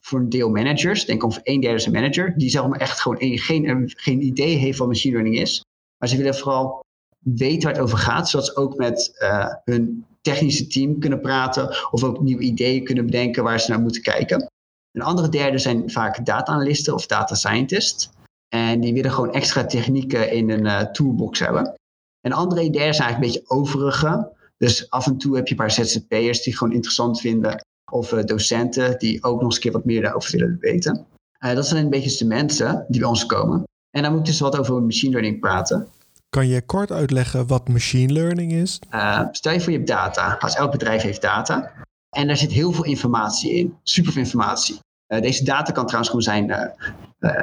voor 0.05 0.19
een 0.19 0.29
deel 0.29 0.49
managers. 0.49 1.05
Denk 1.05 1.23
ongeveer 1.23 1.53
een 1.53 1.59
derde 1.59 1.77
is 1.77 1.85
een 1.85 1.91
manager. 1.91 2.33
Die 2.37 2.49
zeg 2.49 2.67
maar 2.67 2.79
echt 2.79 2.99
gewoon 3.01 3.17
geen, 3.19 3.91
geen 3.95 4.21
idee 4.21 4.55
heeft 4.55 4.77
wat 4.77 4.87
machine 4.87 5.13
learning 5.13 5.37
is. 5.39 5.63
Maar 5.97 6.09
ze 6.09 6.17
willen 6.17 6.35
vooral 6.35 6.83
weten 7.19 7.63
waar 7.63 7.73
het 7.73 7.81
over 7.81 7.97
gaat. 7.97 8.29
Zodat 8.29 8.45
ze 8.45 8.55
ook 8.55 8.75
met 8.77 9.17
uh, 9.21 9.53
hun 9.63 10.05
technische 10.21 10.67
team 10.67 10.99
kunnen 10.99 11.21
praten. 11.21 11.75
Of 11.91 12.03
ook 12.03 12.21
nieuwe 12.21 12.43
ideeën 12.43 12.83
kunnen 12.83 13.05
bedenken 13.05 13.43
waar 13.43 13.59
ze 13.59 13.71
naar 13.71 13.79
moeten 13.79 14.01
kijken. 14.01 14.49
Een 14.91 15.01
andere 15.01 15.29
derde 15.29 15.57
zijn 15.57 15.91
vaak 15.91 16.25
data-analysten 16.25 16.93
of 16.93 17.05
data 17.05 17.35
scientists. 17.35 18.09
En 18.47 18.79
die 18.79 18.93
willen 18.93 19.11
gewoon 19.11 19.33
extra 19.33 19.65
technieken 19.65 20.31
in 20.31 20.49
een 20.49 20.91
toolbox 20.93 21.39
hebben. 21.39 21.73
En 22.21 22.31
andere 22.31 22.61
derde 22.61 22.93
zijn 22.93 23.07
eigenlijk 23.07 23.15
een 23.15 23.41
beetje 23.41 23.55
overige. 23.55 24.33
Dus 24.57 24.89
af 24.89 25.07
en 25.07 25.17
toe 25.17 25.35
heb 25.35 25.45
je 25.47 25.51
een 25.51 25.57
paar 25.57 25.71
ZZP'ers 25.71 26.41
die 26.41 26.57
gewoon 26.57 26.73
interessant 26.73 27.19
vinden 27.19 27.65
of 27.91 28.11
uh, 28.11 28.23
docenten 28.23 28.99
die 28.99 29.23
ook 29.23 29.35
nog 29.35 29.43
eens 29.43 29.55
een 29.55 29.61
keer 29.61 29.71
wat 29.71 29.85
meer 29.85 30.01
daarover 30.01 30.31
willen 30.31 30.57
weten. 30.59 31.05
Uh, 31.45 31.55
dat 31.55 31.67
zijn 31.67 31.83
een 31.83 31.89
beetje 31.89 32.17
de 32.17 32.25
mensen 32.25 32.85
die 32.87 32.99
bij 32.99 33.09
ons 33.09 33.25
komen. 33.25 33.63
En 33.91 34.01
dan 34.01 34.11
moet 34.11 34.19
ik 34.19 34.25
dus 34.25 34.39
wat 34.39 34.57
over 34.57 34.83
machine 34.83 35.11
learning 35.11 35.39
praten. 35.39 35.87
Kan 36.29 36.47
je 36.47 36.65
kort 36.65 36.91
uitleggen 36.91 37.47
wat 37.47 37.67
machine 37.67 38.13
learning 38.13 38.51
is? 38.51 38.79
Uh, 38.91 39.21
stel 39.31 39.53
je 39.53 39.61
voor 39.61 39.71
je 39.71 39.77
hebt 39.77 39.89
data. 39.89 40.37
Als 40.39 40.55
elk 40.55 40.71
bedrijf 40.71 41.01
heeft 41.01 41.21
data. 41.21 41.71
En 42.09 42.27
daar 42.27 42.37
zit 42.37 42.51
heel 42.51 42.71
veel 42.71 42.83
informatie 42.83 43.53
in. 43.53 43.77
Super 43.83 44.11
veel 44.11 44.21
informatie. 44.21 44.79
deze 45.07 45.43
data 45.43 45.71
kan 45.71 45.85
trouwens 45.85 46.09
gewoon 46.09 46.45
zijn 46.47 46.73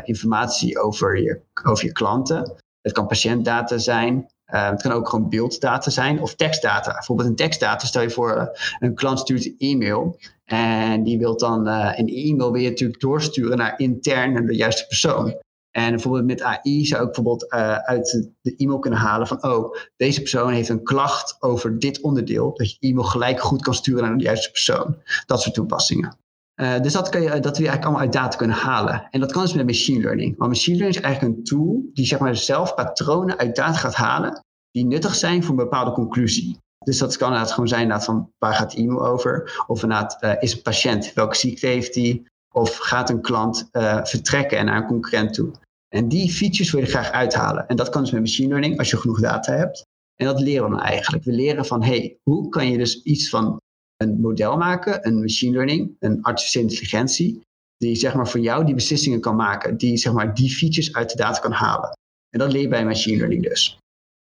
informatie 0.04 0.78
over 0.78 1.22
je, 1.22 1.40
over 1.64 1.84
je 1.84 1.92
klanten. 1.92 2.56
Het 2.80 2.92
kan 2.92 3.06
patiëntdata 3.06 3.78
zijn. 3.78 4.26
Uh, 4.52 4.70
het 4.70 4.82
kan 4.82 4.92
ook 4.92 5.08
gewoon 5.08 5.28
beelddata 5.28 5.90
zijn 5.90 6.20
of 6.20 6.34
tekstdata. 6.34 6.92
Bijvoorbeeld 6.92 7.28
een 7.28 7.36
tekstdata, 7.36 7.86
stel 7.86 8.02
je 8.02 8.10
voor, 8.10 8.36
uh, 8.36 8.46
een 8.78 8.94
klant 8.94 9.18
stuurt 9.18 9.44
een 9.44 9.54
e-mail 9.58 10.18
en 10.44 11.02
die 11.02 11.18
wil 11.18 11.36
dan 11.36 11.68
uh, 11.68 11.92
een 11.96 12.08
e-mail 12.08 12.52
weer 12.52 12.70
natuurlijk 12.70 13.00
doorsturen 13.00 13.58
naar 13.58 13.78
intern 13.78 14.32
naar 14.32 14.46
de 14.46 14.56
juiste 14.56 14.86
persoon. 14.86 15.34
En 15.70 15.90
bijvoorbeeld 15.90 16.24
met 16.24 16.42
AI 16.42 16.86
zou 16.86 17.00
ik 17.00 17.06
bijvoorbeeld 17.06 17.50
uit 17.84 18.28
de 18.40 18.56
e-mail 18.56 18.78
kunnen 18.78 18.98
halen 18.98 19.26
van, 19.26 19.44
oh, 19.44 19.76
deze 19.96 20.20
persoon 20.20 20.52
heeft 20.52 20.68
een 20.68 20.82
klacht 20.82 21.36
over 21.40 21.78
dit 21.78 22.00
onderdeel, 22.00 22.54
dat 22.54 22.70
je 22.70 22.76
e-mail 22.88 23.06
gelijk 23.06 23.40
goed 23.40 23.62
kan 23.62 23.74
sturen 23.74 24.02
naar 24.02 24.16
de 24.16 24.24
juiste 24.24 24.50
persoon. 24.50 24.96
Dat 25.26 25.42
soort 25.42 25.54
toepassingen. 25.54 26.16
Uh, 26.60 26.80
dus 26.80 26.92
dat, 26.92 27.08
kan 27.08 27.22
je, 27.22 27.28
dat 27.28 27.42
we 27.42 27.68
eigenlijk 27.68 27.84
allemaal 27.84 28.00
uit 28.00 28.12
data 28.12 28.36
kunnen 28.36 28.56
halen. 28.56 29.06
En 29.10 29.20
dat 29.20 29.32
kan 29.32 29.42
dus 29.42 29.52
met 29.52 29.66
machine 29.66 30.00
learning. 30.00 30.36
Maar 30.36 30.48
machine 30.48 30.76
learning 30.76 30.98
is 30.98 31.04
eigenlijk 31.04 31.36
een 31.36 31.44
tool 31.44 31.82
die 31.92 32.06
zeg 32.06 32.18
maar, 32.18 32.36
zelf 32.36 32.74
patronen 32.74 33.38
uit 33.38 33.56
data 33.56 33.78
gaat 33.78 33.94
halen 33.94 34.40
die 34.70 34.86
nuttig 34.86 35.14
zijn 35.14 35.42
voor 35.42 35.50
een 35.50 35.64
bepaalde 35.64 35.92
conclusie. 35.92 36.58
Dus 36.84 36.98
dat 36.98 37.16
kan 37.16 37.28
inderdaad 37.28 37.52
gewoon 37.52 37.68
zijn 37.68 38.02
van 38.02 38.30
waar 38.38 38.54
gaat 38.54 38.70
de 38.70 38.76
e-mail 38.76 39.06
over? 39.06 39.62
Of 39.66 39.82
inderdaad, 39.82 40.16
uh, 40.20 40.32
is 40.38 40.52
een 40.52 40.62
patiënt, 40.62 41.12
welke 41.12 41.36
ziekte 41.36 41.66
heeft 41.66 41.94
die? 41.94 42.30
Of 42.54 42.76
gaat 42.76 43.10
een 43.10 43.20
klant 43.20 43.68
uh, 43.72 44.04
vertrekken 44.04 44.58
en 44.58 44.64
naar 44.64 44.76
een 44.76 44.86
concurrent 44.86 45.34
toe? 45.34 45.52
En 45.88 46.08
die 46.08 46.30
features 46.30 46.70
wil 46.70 46.80
je 46.80 46.86
graag 46.86 47.10
uithalen. 47.10 47.68
En 47.68 47.76
dat 47.76 47.88
kan 47.88 48.02
dus 48.02 48.10
met 48.10 48.20
machine 48.20 48.48
learning 48.48 48.78
als 48.78 48.90
je 48.90 48.96
genoeg 48.96 49.20
data 49.20 49.52
hebt. 49.52 49.82
En 50.16 50.26
dat 50.26 50.40
leren 50.40 50.64
we 50.64 50.70
dan 50.70 50.80
eigenlijk. 50.80 51.24
We 51.24 51.32
leren 51.32 51.66
van, 51.66 51.82
hey, 51.82 52.16
hoe 52.22 52.48
kan 52.48 52.70
je 52.70 52.78
dus 52.78 53.02
iets 53.02 53.28
van 53.28 53.60
een 54.02 54.20
model 54.20 54.56
maken, 54.56 55.06
een 55.06 55.20
machine 55.20 55.52
learning, 55.52 55.96
een 55.98 56.22
artificiële 56.22 56.64
intelligentie, 56.64 57.40
Die 57.76 57.94
zeg 57.96 58.14
maar 58.14 58.28
voor 58.28 58.40
jou 58.40 58.64
die 58.64 58.74
beslissingen 58.74 59.20
kan 59.20 59.36
maken. 59.36 59.76
Die 59.76 59.96
zeg 59.96 60.12
maar 60.12 60.34
die 60.34 60.50
features 60.50 60.94
uit 60.94 61.10
de 61.10 61.16
data 61.16 61.40
kan 61.40 61.52
halen. 61.52 61.90
En 62.30 62.38
dat 62.38 62.52
leer 62.52 62.62
je 62.62 62.68
bij 62.68 62.84
machine 62.84 63.16
learning 63.16 63.42
dus. 63.42 63.78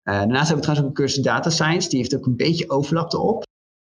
Uh, 0.08 0.14
daarnaast 0.14 0.48
hebben 0.48 0.56
we 0.56 0.62
trouwens 0.62 0.80
ook 0.80 0.98
een 0.98 1.04
cursus 1.04 1.22
data 1.22 1.50
science. 1.50 1.88
Die 1.88 1.98
heeft 1.98 2.16
ook 2.16 2.26
een 2.26 2.36
beetje 2.36 2.70
overlap 2.70 3.12
erop. 3.12 3.44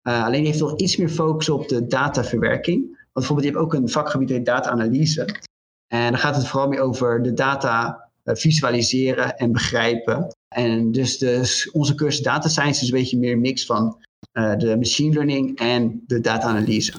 Uh, 0.08 0.24
alleen 0.24 0.44
heeft 0.44 0.60
nog 0.60 0.76
iets 0.76 0.96
meer 0.96 1.08
focus 1.08 1.48
op 1.48 1.68
de 1.68 1.86
dataverwerking. 1.86 2.80
Want 2.86 3.12
bijvoorbeeld 3.12 3.46
je 3.46 3.52
hebt 3.52 3.64
ook 3.64 3.74
een 3.74 3.88
vakgebied 3.88 4.28
dat 4.28 4.44
data-analyse. 4.44 5.40
En 5.86 6.10
dan 6.10 6.18
gaat 6.18 6.36
het 6.36 6.46
vooral 6.46 6.68
meer 6.68 6.80
over 6.80 7.22
de 7.22 7.32
data 7.32 8.04
uh, 8.24 8.34
visualiseren 8.34 9.36
en 9.36 9.52
begrijpen. 9.52 10.28
En 10.54 10.92
dus 10.92 11.18
de, 11.18 11.68
onze 11.72 11.94
cursus 11.94 12.22
data 12.22 12.48
science 12.48 12.82
is 12.82 12.88
een 12.88 12.98
beetje 12.98 13.18
meer 13.18 13.32
een 13.32 13.40
mix 13.40 13.66
van 13.66 13.96
de 14.34 14.74
machine 14.78 15.14
learning 15.14 15.58
en 15.58 16.02
de 16.06 16.20
data-analyse. 16.20 16.92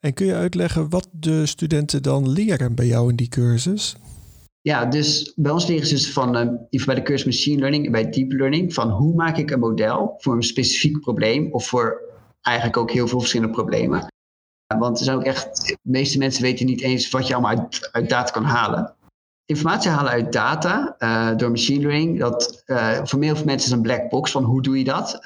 En 0.00 0.14
kun 0.14 0.26
je 0.26 0.34
uitleggen 0.34 0.88
wat 0.88 1.08
de 1.12 1.46
studenten 1.46 2.02
dan 2.02 2.30
leren 2.30 2.74
bij 2.74 2.86
jou 2.86 3.10
in 3.10 3.16
die 3.16 3.28
cursus? 3.28 3.96
Ja, 4.60 4.84
dus 4.84 5.32
bij 5.36 5.52
ons 5.52 5.66
leren 5.66 5.86
ze 5.86 5.94
dus 5.94 6.12
van, 6.12 6.36
uh, 6.36 6.84
bij 6.84 6.94
de 6.94 7.02
cursus 7.02 7.24
Machine 7.24 7.58
Learning 7.58 7.86
en 7.86 7.92
bij 7.92 8.10
Deep 8.10 8.32
Learning, 8.32 8.74
van 8.74 8.90
hoe 8.90 9.14
maak 9.14 9.36
ik 9.36 9.50
een 9.50 9.58
model 9.58 10.14
voor 10.18 10.34
een 10.34 10.42
specifiek 10.42 11.00
probleem 11.00 11.52
of 11.52 11.66
voor 11.66 12.00
eigenlijk 12.42 12.76
ook 12.76 12.90
heel 12.90 13.08
veel 13.08 13.18
verschillende 13.18 13.52
problemen. 13.52 14.06
Want 14.78 14.98
er 14.98 15.04
zijn 15.04 15.16
ook 15.16 15.24
echt, 15.24 15.66
de 15.66 15.78
meeste 15.82 16.18
mensen 16.18 16.42
weten 16.42 16.66
niet 16.66 16.80
eens 16.80 17.10
wat 17.10 17.26
je 17.26 17.34
allemaal 17.34 17.56
uit, 17.58 17.88
uit 17.92 18.08
data 18.08 18.30
kan 18.30 18.44
halen. 18.44 18.95
Informatie 19.46 19.90
halen 19.90 20.12
uit 20.12 20.32
data 20.32 20.96
uh, 20.98 21.36
door 21.36 21.50
machine 21.50 21.80
learning, 21.80 22.18
dat 22.18 22.62
uh, 22.66 22.96
voor 22.96 23.06
veel 23.06 23.20
mensen 23.20 23.56
is 23.56 23.70
een 23.70 23.82
black 23.82 24.08
box 24.08 24.30
van 24.30 24.44
hoe 24.44 24.62
doe 24.62 24.78
je 24.78 24.84
dat? 24.84 25.18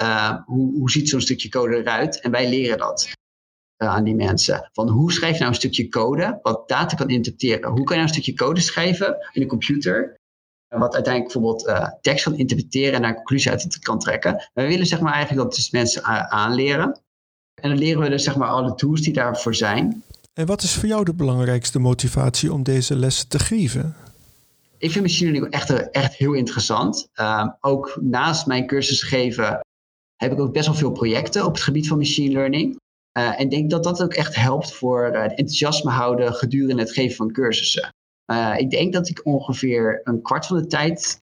hoe, 0.47 0.73
hoe 0.79 0.91
ziet 0.91 1.09
zo'n 1.09 1.21
stukje 1.21 1.49
code 1.49 1.77
eruit? 1.77 2.21
En 2.21 2.31
wij 2.31 2.49
leren 2.49 2.79
dat. 2.79 3.13
Eh, 3.77 3.89
aan 3.89 4.05
die 4.05 4.15
mensen. 4.15 4.69
Van 4.73 4.89
hoe 4.89 5.13
schrijf 5.13 5.33
je 5.33 5.39
nou 5.39 5.51
een 5.51 5.59
stukje 5.59 5.89
code 5.89 6.39
wat 6.43 6.69
data 6.69 6.97
kan 6.97 7.09
interpreteren? 7.09 7.71
Hoe 7.71 7.85
kan 7.85 7.97
je 7.97 8.03
nou 8.03 8.03
een 8.03 8.23
stukje 8.23 8.35
code 8.35 8.61
schrijven 8.61 9.17
in 9.33 9.43
een 9.43 9.49
computer 9.49 10.19
wat 10.69 10.95
uiteindelijk 10.95 11.33
bijvoorbeeld 11.33 11.89
tekst 12.01 12.25
kan 12.25 12.37
interpreteren 12.37 12.95
en 12.95 13.01
daar 13.01 13.11
een 13.11 13.17
conclusie 13.17 13.51
uit 13.51 13.79
kan 13.79 13.99
trekken. 13.99 14.51
we 14.53 14.67
willen 14.67 14.87
zeg 14.87 15.01
maar 15.01 15.13
eigenlijk 15.13 15.43
dat 15.43 15.55
dus 15.55 15.71
mensen 15.71 16.05
aanleren. 16.31 17.01
En 17.63 17.69
dan 17.69 17.79
leren 17.79 18.03
we 18.03 18.09
dus 18.09 18.25
zeg 18.25 18.37
maar 18.37 18.49
alle 18.49 18.75
tools 18.75 19.01
die 19.01 19.13
daarvoor 19.13 19.55
zijn. 19.55 20.03
En 20.33 20.47
wat 20.47 20.63
is 20.63 20.75
voor 20.75 20.89
jou 20.89 21.05
de 21.05 21.15
belangrijkste 21.15 21.79
motivatie 21.79 22.53
om 22.53 22.63
deze 22.63 22.97
lessen 22.97 23.29
te 23.29 23.39
geven? 23.39 23.97
Ik 24.81 24.91
vind 24.91 25.05
machine 25.05 25.31
learning 25.31 25.53
echt, 25.55 25.91
echt 25.91 26.15
heel 26.15 26.33
interessant. 26.33 27.09
Uh, 27.15 27.49
ook 27.61 27.99
naast 28.01 28.47
mijn 28.47 28.67
cursus 28.67 29.03
geven 29.03 29.61
heb 30.17 30.33
ik 30.33 30.41
ook 30.41 30.53
best 30.53 30.67
wel 30.67 30.75
veel 30.75 30.93
projecten 30.93 31.45
op 31.45 31.53
het 31.53 31.63
gebied 31.63 31.89
van 31.89 31.99
machine 31.99 32.33
learning. 32.33 32.77
Uh, 33.19 33.41
en 33.41 33.49
denk 33.49 33.71
dat 33.71 33.85
dat 33.85 34.03
ook 34.03 34.15
echt 34.15 34.35
helpt 34.35 34.73
voor 34.73 35.11
uh, 35.13 35.23
het 35.23 35.31
enthousiasme 35.31 35.91
houden 35.91 36.35
gedurende 36.35 36.83
het 36.83 36.93
geven 36.93 37.17
van 37.17 37.33
cursussen. 37.33 37.89
Ik 38.57 38.71
denk 38.71 38.93
dat 38.93 39.09
ik 39.09 39.21
ongeveer 39.27 40.01
een 40.05 40.23
kwart 40.23 40.47
van 40.47 40.57
de 40.57 40.67
tijd 40.67 41.21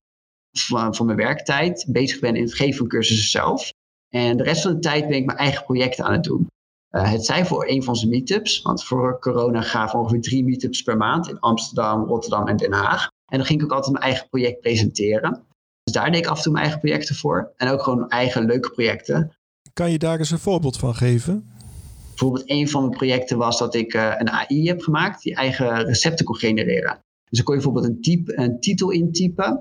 van, 0.59 0.95
van, 0.95 1.07
mijn 1.07 1.19
werktijd 1.19 1.87
bezig 1.89 2.21
ben 2.21 2.37
in 2.37 2.43
het 2.43 2.55
geven 2.55 2.77
van 2.77 2.89
cursussen 2.89 3.29
zelf. 3.29 3.73
En 4.09 4.37
de 4.37 4.43
rest 4.43 4.63
van 4.63 4.73
de 4.73 4.79
tijd 4.79 5.09
ben 5.09 5.17
ik 5.17 5.27
mijn 5.27 5.39
eigen 5.39 5.65
projecten 5.65 6.05
aan 6.05 6.13
het 6.13 6.25
doen. 6.25 6.47
Het 6.89 7.25
zijn 7.25 7.47
voor 7.47 7.69
een 7.69 7.83
van 7.83 7.95
onze 7.95 8.09
meetups, 8.09 8.63
want 8.63 8.85
voor 8.85 9.19
corona 9.21 9.61
gaven 9.61 9.97
we 9.99 10.03
ongeveer 10.03 10.23
drie 10.23 10.45
meetups 10.45 10.83
per 10.83 10.97
maand 10.97 11.29
in 11.29 11.41
Amsterdam, 11.41 12.05
Rotterdam 12.05 12.49
en 12.49 12.57
Den 12.57 12.73
Haag. 12.73 13.09
En 13.27 13.39
dan 13.39 13.47
ging 13.47 13.59
ik 13.59 13.65
ook 13.65 13.73
altijd 13.73 13.93
mijn 13.93 14.05
eigen 14.05 14.29
project 14.29 14.61
presenteren. 14.61 15.47
Dus 15.83 15.95
daar 15.95 16.11
deed 16.11 16.21
ik 16.21 16.27
af 16.27 16.37
en 16.37 16.43
toe 16.43 16.53
mijn 16.53 16.65
eigen 16.65 16.83
projecten 16.83 17.15
voor. 17.15 17.53
En 17.57 17.69
ook 17.69 17.83
gewoon 17.83 18.09
eigen 18.09 18.45
leuke 18.45 18.71
projecten. 18.71 19.37
Kan 19.73 19.91
je 19.91 19.99
daar 19.99 20.19
eens 20.19 20.31
een 20.31 20.39
voorbeeld 20.39 20.77
van 20.77 20.95
geven? 20.95 21.51
Bijvoorbeeld 22.09 22.51
een 22.51 22.69
van 22.69 22.83
mijn 22.83 22.97
projecten 22.97 23.39
was 23.39 23.59
dat 23.59 23.75
ik 23.75 23.95
uh, 23.95 24.15
een 24.19 24.31
AI 24.31 24.67
heb 24.67 24.81
gemaakt 24.81 25.23
die 25.23 25.35
eigen 25.35 25.85
recepten 25.85 26.25
kon 26.25 26.37
genereren. 26.37 26.99
Dus 27.25 27.39
dan 27.39 27.45
kon 27.45 27.55
je 27.55 27.63
bijvoorbeeld 27.63 27.95
een, 27.95 28.01
type, 28.03 28.39
een 28.39 28.61
titel 28.61 28.91
intypen. 28.91 29.61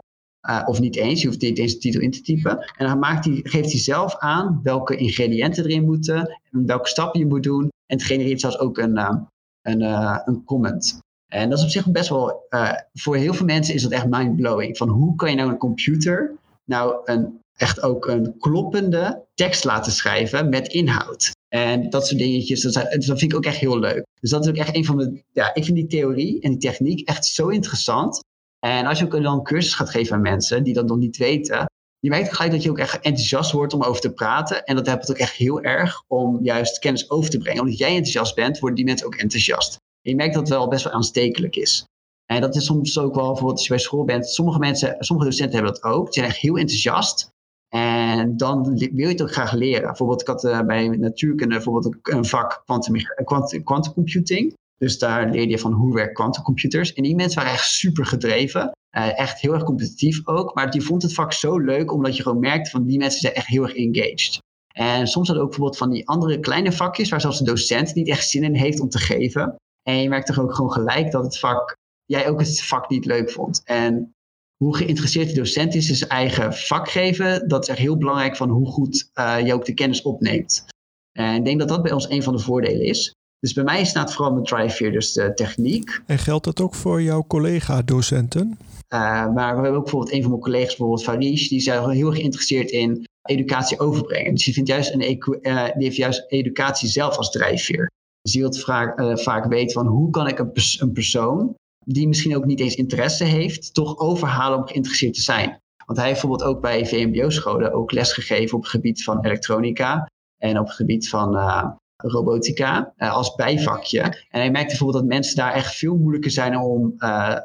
Uh, 0.50 0.63
of 0.66 0.80
niet 0.80 0.96
eens, 0.96 1.22
je 1.22 1.27
hoeft 1.27 1.42
niet 1.42 1.58
eens 1.58 1.74
de 1.74 1.80
titel 1.80 2.01
in 2.01 2.12
te 2.12 2.22
typen. 2.22 2.74
En 2.77 2.88
dan 2.88 3.00
maakt 3.00 3.24
die, 3.24 3.50
geeft 3.50 3.72
hij 3.72 3.82
zelf 3.82 4.18
aan 4.18 4.60
welke 4.63 4.96
ingrediënten 4.96 5.63
erin 5.63 5.86
moeten. 5.86 6.39
En 6.51 6.66
welke 6.66 6.88
stappen 6.88 7.20
je 7.20 7.25
moet 7.25 7.44
doen. 7.44 7.62
En 7.62 7.98
het 7.98 8.04
genereert 8.04 8.39
zelfs 8.39 8.60
ook 8.60 8.77
een, 8.77 8.98
uh, 8.98 9.16
een, 9.62 9.82
een 10.25 10.44
comment. 10.46 11.00
En 11.27 11.50
dat 11.50 11.58
is 11.58 11.63
op 11.63 11.70
zich 11.70 11.92
best 11.92 12.10
wel, 12.10 12.48
voor 12.94 13.16
heel 13.16 13.34
veel 13.34 13.46
mensen 13.46 13.74
is 13.74 13.82
dat 13.82 13.92
echt 13.92 14.08
mind-blowing. 14.10 14.77
Van 14.77 14.89
hoe 14.89 15.16
kan 15.16 15.30
je 15.30 15.36
nou 15.36 15.50
een 15.50 15.58
computer 15.58 16.38
nou 16.68 17.01
een, 17.04 17.39
echt 17.56 17.82
ook 17.82 18.08
een 18.08 18.38
kloppende 18.39 19.25
tekst 19.34 19.63
laten 19.63 19.92
schrijven 19.92 20.50
met 20.50 20.68
inhoud. 20.68 21.32
En 21.48 21.89
dat 21.89 22.08
soort 22.08 22.20
dingetjes, 22.20 22.62
dat, 22.62 22.74
dat, 22.74 23.06
vind 23.06 23.22
ik 23.22 23.36
ook 23.36 23.46
echt 23.46 23.58
heel 23.58 23.80
leuk. 23.80 24.06
Dus 24.20 24.30
dat 24.30 24.44
is 24.44 24.50
ook 24.50 24.58
echt 24.58 24.75
een 24.75 24.86
van 24.86 24.98
de. 24.98 25.24
Ja, 25.32 25.54
ik 25.54 25.63
vind 25.63 25.77
die 25.77 25.88
theorie 25.88 26.42
en 26.42 26.50
die 26.50 26.60
techniek 26.60 27.08
echt 27.08 27.25
zo 27.25 27.48
interessant. 27.48 28.24
En 28.67 28.86
als 28.86 29.00
je 29.00 29.05
ook 29.05 29.12
dan 29.12 29.25
een 29.25 29.43
cursus 29.43 29.74
gaat 29.74 29.89
geven 29.89 30.15
aan 30.15 30.21
mensen 30.21 30.63
die 30.63 30.74
dat 30.74 30.88
nog 30.88 30.97
niet 30.97 31.17
weten, 31.17 31.65
je 32.00 32.09
merkt 32.09 32.33
gelijk 32.33 32.51
dat 32.51 32.63
je 32.63 32.69
ook 32.69 32.77
echt 32.77 32.95
enthousiast 32.95 33.51
wordt 33.51 33.74
om 33.74 33.83
over 33.83 34.01
te 34.01 34.13
praten. 34.13 34.63
En 34.63 34.75
dat 34.75 34.86
helpt 34.86 35.09
ook 35.09 35.17
echt 35.17 35.36
heel 35.36 35.62
erg 35.62 36.03
om 36.07 36.43
juist 36.43 36.79
kennis 36.79 37.09
over 37.09 37.29
te 37.29 37.38
brengen. 37.38 37.62
Omdat 37.62 37.77
jij 37.77 37.89
enthousiast 37.89 38.36
bent, 38.36 38.59
worden 38.59 38.77
die 38.77 38.86
mensen 38.86 39.05
ook 39.05 39.15
enthousiast. 39.15 39.74
En 39.74 40.12
je 40.12 40.15
merkt 40.15 40.33
dat 40.33 40.47
het 40.47 40.57
wel 40.57 40.67
best 40.67 40.83
wel 40.83 40.93
aanstekelijk 40.93 41.55
is. 41.55 41.86
En 42.25 42.41
dat 42.41 42.55
is 42.55 42.65
soms 42.65 43.00
ook 43.00 43.15
wel, 43.15 43.25
bijvoorbeeld 43.25 43.57
als 43.57 43.67
je 43.67 43.74
bij 43.74 43.83
school 43.83 44.03
bent, 44.03 44.27
sommige 44.29 44.59
mensen, 44.59 44.95
sommige 45.00 45.29
docenten 45.29 45.55
hebben 45.55 45.74
dat 45.74 45.83
ook. 45.83 46.05
Die 46.05 46.13
zijn 46.13 46.25
echt 46.25 46.38
heel 46.38 46.57
enthousiast. 46.57 47.29
En 47.69 48.38
dan 48.38 48.63
wil 48.77 48.89
je 48.91 49.07
het 49.07 49.21
ook 49.21 49.31
graag 49.31 49.53
leren. 49.53 49.88
Bijvoorbeeld, 49.88 50.21
ik 50.21 50.27
had 50.27 50.43
uh, 50.43 50.62
bij 50.62 50.88
natuurkunde 50.88 51.55
bijvoorbeeld 51.55 51.95
een 52.01 52.25
vak 52.25 52.63
quantum 52.65 53.93
computing. 53.93 54.53
Dus 54.77 55.00
daar 55.00 55.29
leerde 55.29 55.51
je 55.51 55.60
van 55.60 55.74
hoe 55.74 55.93
werken 55.93 56.13
quantumcomputers. 56.13 56.93
En 56.93 57.03
die 57.03 57.15
mensen 57.15 57.41
waren 57.41 57.53
echt 57.53 57.69
super 57.69 58.05
gedreven. 58.05 58.72
Uh, 58.98 59.19
echt 59.19 59.39
heel 59.39 59.53
erg 59.53 59.63
competitief 59.63 60.27
ook. 60.27 60.55
Maar 60.55 60.72
die 60.72 60.81
vond 60.81 61.01
het 61.01 61.13
vak 61.13 61.34
zo 61.34 61.60
leuk, 61.60 61.93
omdat 61.93 62.17
je 62.17 62.24
gewoon 62.24 62.39
merkte 62.39 62.69
van 62.69 62.86
die 62.86 62.98
mensen 62.98 63.19
zijn 63.19 63.34
echt 63.34 63.48
heel 63.48 63.63
erg 63.63 63.75
engaged. 63.75 64.39
En 64.67 65.07
soms 65.07 65.27
hadden 65.27 65.46
ook 65.46 65.50
bijvoorbeeld 65.50 65.79
van 65.79 65.89
die 65.89 66.07
andere 66.07 66.39
kleine 66.39 66.72
vakjes, 66.72 67.10
waar 67.10 67.22
zelfs 67.22 67.38
de 67.38 67.46
docent 67.46 67.96
niet 67.96 68.07
echt 68.07 68.29
zin 68.29 68.43
in 68.43 68.55
heeft 68.55 68.79
om 68.79 68.89
te 68.89 69.00
geven. 69.00 69.55
En 69.84 70.01
je 70.01 70.10
merkt 70.10 70.27
toch 70.27 70.39
ook 70.39 70.55
gewoon 70.55 70.72
gelijk 70.72 71.12
dat 71.12 71.24
het 71.24 71.39
vak, 71.39 71.75
jij 72.05 72.29
ook 72.29 72.39
het 72.39 72.63
vak 72.63 72.89
niet 72.89 73.05
leuk 73.05 73.31
vond. 73.31 73.62
En 73.63 74.15
hoe 74.57 74.77
geïnteresseerd 74.77 75.29
de 75.29 75.36
docent 75.36 75.75
is 75.75 75.89
in 75.89 75.96
zijn 75.96 76.10
eigen 76.10 76.53
vak 76.53 76.89
geven, 76.89 77.48
dat 77.48 77.63
is 77.63 77.69
echt 77.69 77.79
heel 77.79 77.98
belangrijk 77.98 78.36
van 78.36 78.50
hoe 78.50 78.67
goed 78.67 79.10
uh, 79.13 79.46
je 79.46 79.53
ook 79.53 79.65
de 79.65 79.74
kennis 79.74 80.01
opneemt. 80.01 80.65
En 81.12 81.36
ik 81.36 81.46
denk 81.46 81.60
dat 81.60 81.67
dat 81.67 81.81
bij 81.81 81.91
ons 81.91 82.10
een 82.10 82.24
van 82.24 82.36
de 82.36 82.41
voordelen 82.41 82.86
is. 82.86 83.15
Dus 83.39 83.53
bij 83.53 83.63
mij 83.63 83.86
staat 83.86 84.13
vooral 84.13 84.34
met 84.34 84.46
Drive 84.46 84.91
dus 84.91 85.13
de 85.13 85.34
techniek. 85.34 86.01
En 86.06 86.17
geldt 86.17 86.46
dat 86.46 86.62
ook 86.62 86.75
voor 86.75 87.01
jouw 87.01 87.24
collega-docenten? 87.27 88.58
Uh, 88.94 89.00
maar 89.34 89.56
we 89.56 89.62
hebben 89.62 89.75
ook 89.75 89.84
bijvoorbeeld 89.84 90.13
een 90.13 90.22
van 90.22 90.29
mijn 90.29 90.41
collega's, 90.41 90.75
bijvoorbeeld 90.75 91.03
Farish, 91.03 91.48
die 91.48 91.58
is 91.58 91.65
heel 91.65 91.89
erg 91.89 92.15
geïnteresseerd 92.15 92.70
in 92.70 93.06
educatie 93.22 93.79
overbrengen. 93.79 94.34
Dus 94.34 94.46
die, 94.46 94.53
vindt 94.53 94.70
juist 94.70 94.94
een, 94.94 95.01
uh, 95.01 95.65
die 95.65 95.84
heeft 95.84 95.96
juist 95.96 96.25
educatie 96.27 96.89
zelf 96.89 97.17
als 97.17 97.32
drijfveer. 97.32 97.91
Dus 98.22 98.32
die 98.32 98.41
wil 98.41 98.53
vaak, 98.53 99.00
uh, 99.00 99.15
vaak 99.15 99.46
weten 99.46 99.72
van 99.72 99.88
hoe 99.88 100.10
kan 100.10 100.27
ik 100.27 100.39
een, 100.39 100.51
pers 100.51 100.82
een 100.82 100.91
persoon 100.91 101.56
die 101.86 102.08
misschien 102.08 102.36
ook 102.36 102.46
niet 102.46 102.60
eens 102.60 102.75
interesse 102.75 103.24
heeft, 103.24 103.74
toch 103.74 103.98
overhalen 103.98 104.58
om 104.58 104.67
geïnteresseerd 104.67 105.13
te 105.13 105.22
zijn. 105.22 105.60
Want 105.86 106.00
hij 106.00 106.08
heeft 106.08 106.22
bijvoorbeeld 106.22 106.50
ook 106.50 106.62
bij 106.62 106.86
VMBO-scholen 106.86 107.74
ook 107.74 107.91
les 107.91 108.13
gegeven 108.13 108.58
op 108.58 108.62
het 108.62 108.72
gebied 108.72 109.03
van 109.03 109.25
elektronica 109.25 110.08
en 110.38 110.60
op 110.60 110.65
het 110.65 110.75
gebied 110.75 111.10
van 111.10 111.36
uh, 111.36 111.70
robotica 111.98 112.94
uh, 112.98 113.13
als 113.13 113.36
bijvakje. 113.36 114.01
En 114.01 114.39
hij 114.39 114.51
merkte 114.51 114.68
bijvoorbeeld 114.68 115.04
dat 115.04 115.13
mensen 115.13 115.36
daar 115.36 115.54
echt 115.54 115.75
veel 115.75 115.96
moeilijker 115.96 116.32
zijn 116.32 116.58
om 116.58 116.94
uh, 116.98 117.38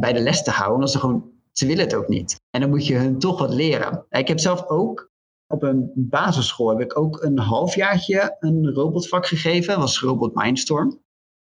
bij 0.00 0.12
de 0.12 0.20
les 0.20 0.42
te 0.42 0.50
houden, 0.50 0.74
omdat 0.74 0.90
ze 0.90 0.98
gewoon, 0.98 1.30
ze 1.52 1.66
willen 1.66 1.84
het 1.84 1.94
ook 1.94 2.08
niet. 2.08 2.40
En 2.50 2.60
dan 2.60 2.70
moet 2.70 2.86
je 2.86 2.94
hun 2.94 3.18
toch 3.18 3.38
wat 3.38 3.54
leren. 3.54 4.06
Ik 4.10 4.28
heb 4.28 4.38
zelf 4.38 4.66
ook 4.66 5.10
op 5.52 5.62
een 5.62 5.90
basisschool 5.94 6.68
heb 6.68 6.80
ik 6.80 6.98
ook 6.98 7.22
een 7.22 7.38
halfjaartje 7.38 8.36
een 8.40 8.72
robotvak 8.72 9.26
gegeven, 9.26 9.68
dat 9.68 9.78
was 9.78 10.00
Robot 10.00 10.34
Mindstorm. 10.34 11.00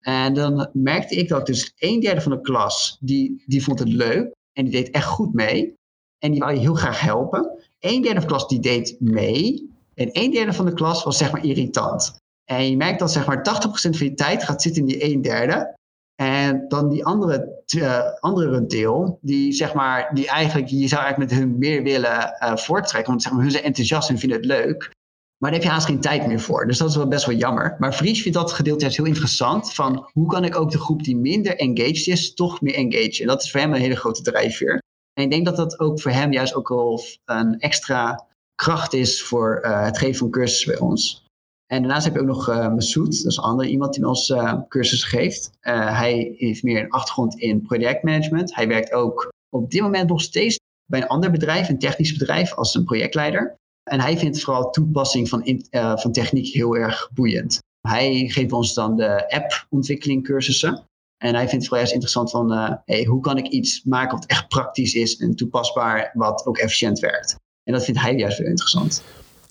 En 0.01 0.35
dan 0.35 0.71
merkte 0.73 1.15
ik 1.15 1.29
dat 1.29 1.47
dus 1.47 1.73
een 1.77 2.01
derde 2.01 2.21
van 2.21 2.33
de 2.33 2.41
klas, 2.41 2.97
die, 3.01 3.43
die 3.47 3.65
vond 3.65 3.79
het 3.79 3.89
leuk 3.89 4.35
en 4.53 4.65
die 4.65 4.73
deed 4.73 4.91
echt 4.91 5.07
goed 5.07 5.33
mee. 5.33 5.75
En 6.19 6.31
die 6.31 6.41
wou 6.41 6.53
je 6.53 6.61
heel 6.61 6.75
graag 6.75 7.01
helpen. 7.01 7.63
Een 7.81 8.03
derde 8.03 8.21
van 8.21 8.29
de 8.29 8.35
klas 8.35 8.49
die 8.49 8.61
deed 8.61 8.97
mee. 9.01 9.72
En 9.95 10.09
een 10.13 10.31
derde 10.31 10.53
van 10.53 10.65
de 10.65 10.73
klas 10.73 11.05
was 11.05 11.17
zeg 11.17 11.33
maar 11.33 11.45
irritant. 11.45 12.15
En 12.45 12.71
je 12.71 12.77
merkt 12.77 12.99
dat 12.99 13.13
zeg 13.13 13.27
maar 13.27 13.39
80% 13.39 13.71
van 13.71 14.07
je 14.07 14.15
tijd 14.15 14.45
gaat 14.45 14.63
zitten 14.63 14.83
in 14.83 14.89
die 14.89 15.05
een 15.05 15.23
derde. 15.23 15.75
En 16.15 16.69
dan 16.69 16.89
die 16.89 17.05
andere, 17.05 17.63
uh, 17.77 18.01
andere 18.21 18.67
deel, 18.67 19.19
die 19.21 19.53
zeg 19.53 19.75
maar, 19.75 20.15
die 20.15 20.29
eigenlijk, 20.29 20.69
je 20.69 20.89
zou 20.89 21.03
eigenlijk 21.03 21.31
met 21.31 21.41
hun 21.41 21.59
meer 21.59 21.83
willen 21.83 22.37
uh, 22.43 22.57
voorttrekken. 22.57 23.11
Want 23.11 23.23
zeg 23.23 23.33
maar, 23.33 23.43
hun 23.43 23.51
zijn 23.51 23.65
enthousiast 23.65 24.09
en 24.11 24.19
vinden 24.19 24.39
het 24.39 24.47
leuk. 24.47 24.91
Maar 25.39 25.51
daar 25.51 25.61
heb 25.61 25.69
je 25.69 25.75
haast 25.75 25.87
geen 25.87 26.01
tijd 26.01 26.27
meer 26.27 26.41
voor. 26.41 26.67
Dus 26.67 26.79
dat 26.79 26.89
is 26.89 26.97
wel 26.97 27.09
best 27.09 27.27
wel 27.27 27.37
jammer. 27.37 27.77
Maar 27.79 27.93
Fries 27.93 28.23
vindt 28.23 28.39
dat 28.39 28.53
gedeelte 28.53 28.81
juist 28.81 28.97
heel 28.97 29.07
interessant. 29.07 29.75
Van 29.75 30.11
hoe 30.13 30.27
kan 30.27 30.45
ik 30.45 30.57
ook 30.57 30.71
de 30.71 30.79
groep 30.79 31.03
die 31.03 31.17
minder 31.17 31.57
engaged 31.57 32.07
is, 32.07 32.35
toch 32.35 32.61
meer 32.61 32.75
engage? 32.75 33.21
En 33.21 33.27
dat 33.27 33.43
is 33.43 33.51
voor 33.51 33.61
hem 33.61 33.75
een 33.75 33.81
hele 33.81 33.97
grote 33.97 34.23
drijfveer. 34.23 34.83
En 35.13 35.25
ik 35.25 35.31
denk 35.31 35.45
dat 35.45 35.57
dat 35.57 35.81
ook 35.81 36.01
voor 36.01 36.11
hem 36.11 36.33
juist 36.33 36.55
ook 36.55 36.69
wel 36.69 37.03
een 37.25 37.59
extra 37.59 38.27
kracht 38.63 38.93
is 38.93 39.23
voor 39.23 39.61
uh, 39.65 39.85
het 39.85 39.99
geven 39.99 40.15
van 40.15 40.31
cursussen 40.31 40.73
bij 40.73 40.81
ons. 40.81 41.27
En 41.67 41.83
daarnaast 41.83 42.05
heb 42.05 42.15
je 42.15 42.21
ook 42.21 42.27
nog 42.27 42.49
uh, 42.49 42.69
dat 42.69 42.79
is 42.79 43.25
een 43.25 43.43
andere 43.43 43.69
iemand 43.69 43.95
die 43.95 44.07
ons 44.07 44.29
uh, 44.29 44.61
cursus 44.69 45.05
geeft. 45.05 45.51
Hij 45.61 46.35
heeft 46.37 46.63
meer 46.63 46.81
een 46.81 46.91
achtergrond 46.91 47.39
in 47.39 47.63
projectmanagement. 47.63 48.55
Hij 48.55 48.69
werkt 48.69 48.93
ook 48.93 49.33
op 49.49 49.71
dit 49.71 49.81
moment 49.81 50.09
nog 50.09 50.21
steeds 50.21 50.59
bij 50.91 51.03
een 51.03 51.09
ander 51.09 51.31
bedrijf, 51.31 51.69
een 51.69 51.79
technisch 51.79 52.17
bedrijf, 52.17 52.55
als 52.55 52.75
een 52.75 52.85
projectleider. 52.85 53.55
En 53.91 54.01
hij 54.01 54.19
vindt 54.19 54.43
vooral 54.43 54.71
toepassing 54.71 55.29
van, 55.29 55.59
van 55.71 56.13
techniek 56.13 56.55
heel 56.55 56.77
erg 56.77 57.11
boeiend. 57.15 57.59
Hij 57.89 58.29
geeft 58.29 58.53
ons 58.53 58.75
dan 58.75 58.97
de 58.97 59.31
app-ontwikkeling 59.31 60.25
cursussen. 60.25 60.85
En 61.25 61.35
hij 61.35 61.49
vindt 61.49 61.65
het 61.65 61.69
vooral 61.69 61.93
interessant 61.93 62.31
van, 62.31 62.53
hey, 62.85 63.05
hoe 63.05 63.21
kan 63.21 63.39
ik 63.39 63.47
iets 63.47 63.85
maken 63.85 64.19
wat 64.19 64.27
echt 64.27 64.49
praktisch 64.49 64.95
is 64.95 65.17
en 65.17 65.37
toepasbaar, 65.37 66.11
wat 66.15 66.47
ook 66.47 66.59
efficiënt 66.59 66.99
werkt. 66.99 67.41
En 67.65 67.73
dat 67.73 67.85
vindt 67.85 68.01
hij 68.01 68.17
juist 68.17 68.39
weer 68.39 68.49
interessant. 68.49 69.03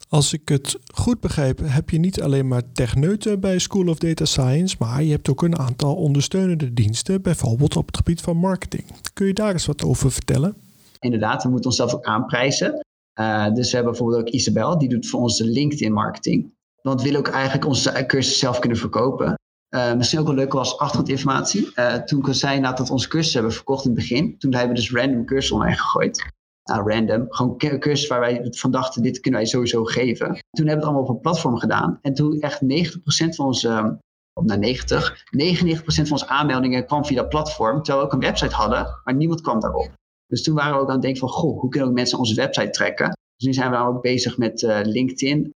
Als 0.10 0.34
ik 0.34 0.50
het 0.50 0.80
goed 0.94 1.20
begrijp, 1.20 1.60
heb 1.64 1.90
je 1.90 2.00
niet 2.00 2.22
alleen 2.22 2.48
maar 2.48 2.72
techneuten 2.72 3.40
bij 3.40 3.60
School 3.60 3.88
of 3.88 3.98
Data 3.98 4.26
Science, 4.26 4.76
maar 4.80 5.04
je 5.04 5.12
hebt 5.12 5.30
ook 5.30 5.42
een 5.42 5.58
aantal 5.58 5.96
ondersteunende 5.96 6.74
diensten, 6.74 7.22
bijvoorbeeld 7.22 7.76
op 7.76 7.88
het 7.88 7.98
gebied 7.98 8.22
van 8.22 8.38
marketing. 8.38 8.86
Kun 9.14 9.28
je 9.28 9.34
daar 9.34 9.52
eens 9.52 9.66
wat 9.66 9.84
over 9.84 10.12
vertellen? 10.12 10.56
Inderdaad, 11.00 11.44
we 11.44 11.50
moeten 11.50 11.70
onszelf 11.70 11.94
ook 11.94 12.06
aanprijzen. 12.06 12.86
Uh, 13.20 13.54
dus 13.54 13.70
we 13.70 13.76
hebben 13.76 13.92
bijvoorbeeld 13.92 14.22
ook 14.22 14.34
Isabel, 14.34 14.78
die 14.78 14.90
doet 14.90 15.08
voor 15.08 15.20
ons 15.20 15.38
de 15.38 15.46
LinkedIn 15.46 15.94
marketing. 15.94 16.54
Want 16.82 17.00
we 17.00 17.06
willen 17.06 17.20
ook 17.20 17.34
eigenlijk 17.34 17.66
onze 17.66 18.04
cursus 18.08 18.40
zelf 18.40 18.60
kunnen 18.60 18.78
verkopen. 18.78 19.40
Uh, 19.70 19.94
misschien 19.94 20.20
ook 20.20 20.26
wel 20.26 20.36
leuk 20.36 20.54
was 20.54 20.78
achtergrondinformatie. 20.78 21.72
Uh, 21.76 21.94
toen 21.94 22.28
ik 22.28 22.34
zei 22.34 22.62
dat 22.62 22.80
we 22.80 22.92
onze 22.92 23.08
cursus 23.08 23.34
hebben 23.34 23.52
verkocht 23.52 23.86
in 23.86 23.92
het 23.92 24.00
begin, 24.00 24.38
toen 24.38 24.54
hebben 24.54 24.76
we 24.76 24.82
dus 24.82 24.92
random 24.92 25.26
cursus 25.26 25.52
online 25.52 25.78
gegooid 25.78 26.40
nou, 26.72 26.92
random, 26.92 27.26
gewoon 27.30 27.58
cursus 27.58 28.08
waar 28.08 28.20
wij 28.20 28.48
van 28.50 28.72
dachten, 28.72 29.02
dit 29.02 29.20
kunnen 29.20 29.40
wij 29.40 29.50
sowieso 29.50 29.84
geven. 29.84 30.28
Toen 30.28 30.38
hebben 30.54 30.66
we 30.66 30.72
het 30.72 30.84
allemaal 30.84 31.02
op 31.02 31.10
een 31.10 31.20
platform 31.20 31.58
gedaan. 31.58 32.00
En 32.02 32.14
toen 32.14 32.40
echt 32.40 32.62
90% 32.62 33.36
van 33.36 33.46
onze, 33.46 34.00
of 34.34 34.46
naar 34.46 34.60
90, 34.60 35.24
99% 35.70 35.82
van 35.84 36.12
onze 36.12 36.28
aanmeldingen 36.28 36.86
kwam 36.86 37.06
via 37.06 37.22
dat 37.22 37.30
platform, 37.30 37.84
terwijl 37.84 37.98
we 37.98 38.06
ook 38.06 38.14
een 38.14 38.28
website 38.28 38.56
hadden, 38.56 39.00
maar 39.04 39.16
niemand 39.16 39.42
kwam 39.42 39.60
daarop. 39.60 39.92
Dus 40.28 40.44
toen 40.44 40.56
waren 40.56 40.74
we 40.74 40.80
ook 40.80 40.88
aan 40.88 40.94
het 40.94 41.02
denken 41.02 41.20
van, 41.20 41.30
goh, 41.30 41.60
hoe 41.60 41.70
kunnen 41.70 41.90
we 41.90 41.96
mensen 41.96 42.18
onze 42.18 42.36
website 42.36 42.70
trekken? 42.70 43.08
Dus 43.36 43.48
nu 43.48 43.54
zijn 43.54 43.72
we 43.72 43.78
ook 43.78 44.02
bezig 44.02 44.38
met 44.38 44.62
uh, 44.62 44.80
LinkedIn, 44.84 45.54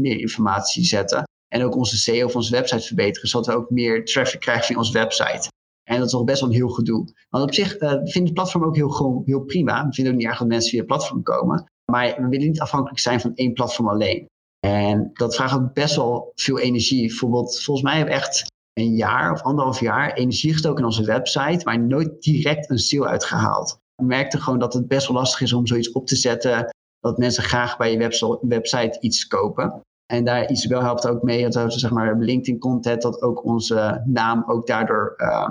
meer 0.00 0.18
informatie 0.18 0.84
zetten. 0.84 1.24
En 1.48 1.62
ook 1.62 1.76
onze 1.76 1.96
SEO 1.96 2.26
van 2.26 2.36
onze 2.36 2.50
website 2.50 2.86
verbeteren, 2.86 3.28
zodat 3.28 3.46
we 3.46 3.52
ook 3.52 3.70
meer 3.70 4.04
traffic 4.04 4.40
krijgen 4.40 4.64
via 4.64 4.76
onze 4.76 4.92
website. 4.92 5.48
En 5.88 5.98
dat 5.98 6.06
is 6.06 6.12
nog 6.12 6.24
best 6.24 6.40
wel 6.40 6.48
een 6.48 6.54
heel 6.54 6.68
gedoe. 6.68 7.08
Want 7.28 7.44
op 7.44 7.54
zich 7.54 7.80
uh, 7.80 7.90
vind 7.90 8.24
het 8.24 8.34
platform 8.34 8.64
ook 8.64 8.76
heel, 8.76 9.22
heel 9.24 9.40
prima. 9.40 9.86
We 9.86 9.92
vinden 9.92 10.12
ook 10.12 10.18
niet 10.18 10.28
erg 10.28 10.38
dat 10.38 10.48
mensen 10.48 10.70
via 10.70 10.78
het 10.78 10.88
platform 10.88 11.22
komen. 11.22 11.64
Maar 11.92 12.14
we 12.16 12.28
willen 12.28 12.46
niet 12.46 12.60
afhankelijk 12.60 13.00
zijn 13.00 13.20
van 13.20 13.34
één 13.34 13.52
platform 13.52 13.88
alleen. 13.88 14.26
En 14.66 15.10
dat 15.12 15.36
vraagt 15.36 15.54
ook 15.54 15.72
best 15.72 15.96
wel 15.96 16.32
veel 16.34 16.58
energie. 16.58 17.06
Bijvoorbeeld, 17.06 17.62
volgens 17.62 17.86
mij 17.86 17.96
hebben 17.96 18.14
we 18.14 18.20
echt 18.20 18.44
een 18.72 18.94
jaar 18.94 19.32
of 19.32 19.42
anderhalf 19.42 19.80
jaar 19.80 20.12
energie 20.12 20.52
gestoken 20.52 20.78
in 20.78 20.84
onze 20.84 21.04
website, 21.04 21.64
maar 21.64 21.80
nooit 21.80 22.22
direct 22.22 22.70
een 22.70 22.78
sale 22.78 23.06
uitgehaald. 23.06 23.78
We 23.94 24.04
merkten 24.04 24.40
gewoon 24.40 24.58
dat 24.58 24.74
het 24.74 24.88
best 24.88 25.08
wel 25.08 25.16
lastig 25.16 25.40
is 25.40 25.52
om 25.52 25.66
zoiets 25.66 25.92
op 25.92 26.06
te 26.06 26.16
zetten, 26.16 26.74
dat 27.00 27.18
mensen 27.18 27.42
graag 27.42 27.76
bij 27.76 27.90
je 27.92 28.38
website 28.40 28.96
iets 29.00 29.26
kopen. 29.26 29.80
En 30.06 30.24
daar 30.24 30.50
Isabel 30.50 30.82
helpt 30.82 31.08
ook 31.08 31.22
mee, 31.22 31.48
dat 31.48 31.54
we 31.74 31.78
zeg 31.78 31.90
maar 31.90 32.18
LinkedIn 32.18 32.60
content, 32.60 33.02
dat 33.02 33.22
ook 33.22 33.44
onze 33.44 34.02
naam 34.06 34.44
ook 34.46 34.66
daardoor 34.66 35.14
uh, 35.16 35.50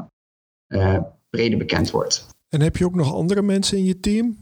breder 1.29 1.58
bekend 1.58 1.91
wordt. 1.91 2.25
En 2.50 2.62
heb 2.62 2.77
je 2.77 2.86
ook 2.86 2.96
nog 2.96 3.13
andere 3.13 3.41
mensen 3.41 3.77
in 3.77 3.84
je 3.84 4.00
team? 4.00 4.38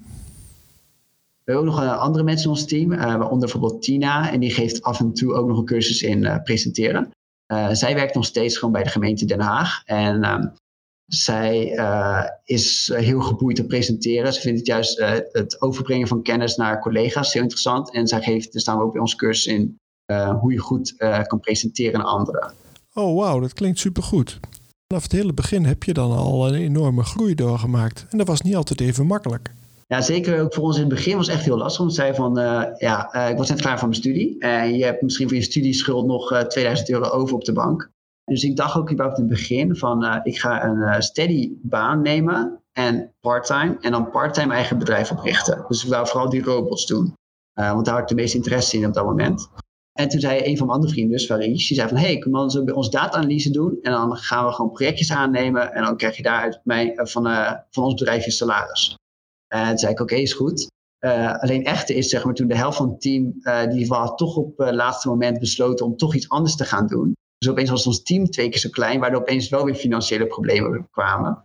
We 1.44 1.52
hebben 1.52 1.72
ook 1.72 1.76
nog 1.76 1.86
uh, 1.86 2.00
andere 2.00 2.24
mensen 2.24 2.46
in 2.46 2.52
ons 2.52 2.66
team, 2.66 2.92
uh, 2.92 3.00
waaronder 3.00 3.40
bijvoorbeeld 3.40 3.82
Tina. 3.82 4.32
En 4.32 4.40
die 4.40 4.52
geeft 4.52 4.82
af 4.82 5.00
en 5.00 5.14
toe 5.14 5.34
ook 5.34 5.48
nog 5.48 5.58
een 5.58 5.66
cursus 5.66 6.02
in 6.02 6.42
presenteren. 6.44 7.12
zij 7.72 7.96
werkt 7.96 8.16
nog 8.16 8.26
steeds 8.26 8.58
gewoon 8.58 8.74
bij 8.74 8.84
de 8.84 8.90
gemeente 8.90 9.26
Den 9.26 9.40
Haag. 9.40 9.82
En 9.86 10.24
ehm, 10.24 10.48
zij 11.06 11.80
is 12.44 12.92
heel 12.96 13.22
geboeid 13.22 13.56
te 13.56 13.66
presenteren. 13.66 14.34
Ze 14.34 14.42
vindt 14.42 14.58
het 14.58 14.68
juist 14.68 15.00
het 15.32 15.62
overbrengen 15.62 16.08
van 16.08 16.24
kennis 16.24 16.56
naar 16.56 16.82
collega's 16.82 17.34
heel 17.34 17.42
interessant. 17.42 17.94
En 17.94 18.08
zij 18.08 18.22
geeft, 18.22 18.54
dus 18.54 18.62
staan 18.62 18.78
we 18.78 18.84
ook 18.84 18.92
bij 18.92 19.02
ons 19.02 19.16
cursus 19.16 19.46
in 19.46 19.78
hoe 20.40 20.54
je 20.54 20.60
goed 20.60 20.96
kan 21.28 21.40
presenteren 21.40 22.00
aan 22.00 22.06
anderen. 22.18 22.54
Oh, 22.94 23.16
wauw, 23.16 23.40
dat 23.40 23.54
klinkt 23.54 23.80
supergoed. 23.80 24.40
Vanaf 24.94 25.12
het 25.12 25.20
hele 25.22 25.34
begin 25.34 25.66
heb 25.66 25.84
je 25.84 25.94
dan 25.94 26.12
al 26.12 26.48
een 26.48 26.54
enorme 26.54 27.04
groei 27.04 27.36
doorgemaakt. 27.36 28.06
En 28.10 28.18
dat 28.18 28.28
was 28.28 28.42
niet 28.42 28.56
altijd 28.56 28.82
even 28.82 29.06
makkelijk. 29.06 29.54
Ja, 29.88 30.02
zeker 30.02 30.42
ook 30.42 30.54
voor 30.54 30.64
ons 30.64 30.76
in 30.76 30.82
het 30.82 30.94
begin 30.94 31.18
was 31.18 31.28
het 31.28 31.36
echt 31.36 31.46
heel 31.46 31.58
lastig. 31.58 31.80
Want 31.80 31.94
zei 31.94 32.14
van, 32.14 32.40
uh, 32.40 32.64
ja, 32.78 33.16
uh, 33.16 33.30
ik 33.30 33.38
was 33.38 33.50
net 33.50 33.62
klaar 33.62 33.80
van 33.80 33.88
mijn 33.90 34.00
studie. 34.00 34.40
En 34.40 34.76
je 34.76 34.84
hebt 34.84 35.02
misschien 35.02 35.28
voor 35.28 35.38
je 35.38 35.44
studieschuld 35.44 36.06
nog 36.06 36.32
uh, 36.32 36.40
eh, 36.40 36.48
2000 36.48 36.90
euro 36.90 37.10
over 37.10 37.36
op 37.36 37.44
de 37.44 37.54
bank. 37.54 37.90
Dus 38.26 38.44
ik 38.44 38.56
dacht 38.56 38.78
ook 38.78 38.92
überhaupt 38.92 39.20
in 39.20 39.26
het 39.26 39.34
begin 39.34 39.76
van, 39.76 40.22
ik 40.24 40.40
ga 40.40 40.64
een 40.64 41.02
steady 41.02 41.52
baan 41.62 42.02
nemen 42.02 42.60
en 42.72 43.12
parttime. 43.22 43.78
En 43.82 43.92
dan 43.92 44.10
parttime 44.10 44.54
eigen 44.54 44.78
bedrijf 44.78 45.12
oprichten. 45.12 45.66
Dus 45.68 45.84
ik 45.84 45.90
wou 45.90 46.08
vooral 46.08 46.30
die 46.30 46.44
robots 46.44 46.86
doen. 46.86 47.14
want 47.54 47.86
daar 47.86 47.94
had 47.94 48.04
ik 48.04 48.10
de 48.10 48.16
meeste 48.16 48.38
interesse 48.38 48.78
in 48.78 48.86
op 48.86 48.94
dat 48.94 49.06
moment. 49.06 49.50
En 49.94 50.10
toen 50.10 50.20
zei 50.20 50.40
een 50.44 50.58
van 50.58 50.66
mijn 50.66 50.78
andere 50.78 50.94
vrienden, 50.94 51.18
dus 51.18 51.26
Faris, 51.26 51.68
die 51.68 51.78
zei 51.78 51.90
van, 51.90 51.98
hey, 51.98 52.26
dan 52.30 52.52
zo 52.52 52.64
bij 52.64 52.74
ons 52.74 52.90
data-analyse 52.90 53.52
doen 53.52 53.78
en 53.82 53.92
dan 53.92 54.18
gaan 54.18 54.46
we 54.46 54.52
gewoon 54.52 54.72
projectjes 54.72 55.12
aannemen 55.12 55.74
en 55.74 55.84
dan 55.84 55.98
krijg 55.98 56.18
je 56.18 56.24
daaruit 56.24 56.60
mij, 56.64 56.96
eh, 56.96 57.06
van, 57.06 57.28
uh, 57.28 57.54
van 57.70 57.84
ons 57.84 57.94
bedrijf 57.94 58.26
je 58.26 58.32
salaris. 58.32 58.98
En 59.48 59.68
toen 59.68 59.78
zei 59.78 59.92
ik, 59.92 60.00
oké, 60.00 60.16
is 60.16 60.34
goed. 60.34 60.72
Uh, 61.06 61.34
alleen 61.40 61.66
echte 61.66 61.96
is, 61.96 62.10
zeg 62.10 62.24
maar, 62.26 62.34
toen 62.34 62.48
de 62.48 62.56
helft 62.56 62.78
van 62.78 62.90
het 62.90 63.02
team, 63.02 63.34
uh, 63.42 63.68
die 63.70 63.88
was 63.88 64.16
toch 64.16 64.36
op 64.36 64.58
het 64.58 64.76
laatste 64.76 65.08
moment 65.08 65.40
besloten 65.40 65.86
om 65.86 65.98
toch 65.98 66.16
iets 66.16 66.30
anders 66.30 66.56
te 66.56 66.66
gaan 66.66 66.88
doen. 66.88 67.14
Dus 67.38 67.50
opeens 67.50 67.70
was 67.70 67.88
ons 67.88 68.04
team 68.04 68.30
twee 68.30 68.50
keer 68.50 68.60
zo 68.60 68.70
klein, 68.70 69.00
waardoor 69.00 69.22
opeens 69.22 69.50
wel 69.50 69.66
weer 69.66 69.76
financiële 69.76 70.28
problemen 70.28 70.88
kwamen. 70.92 71.44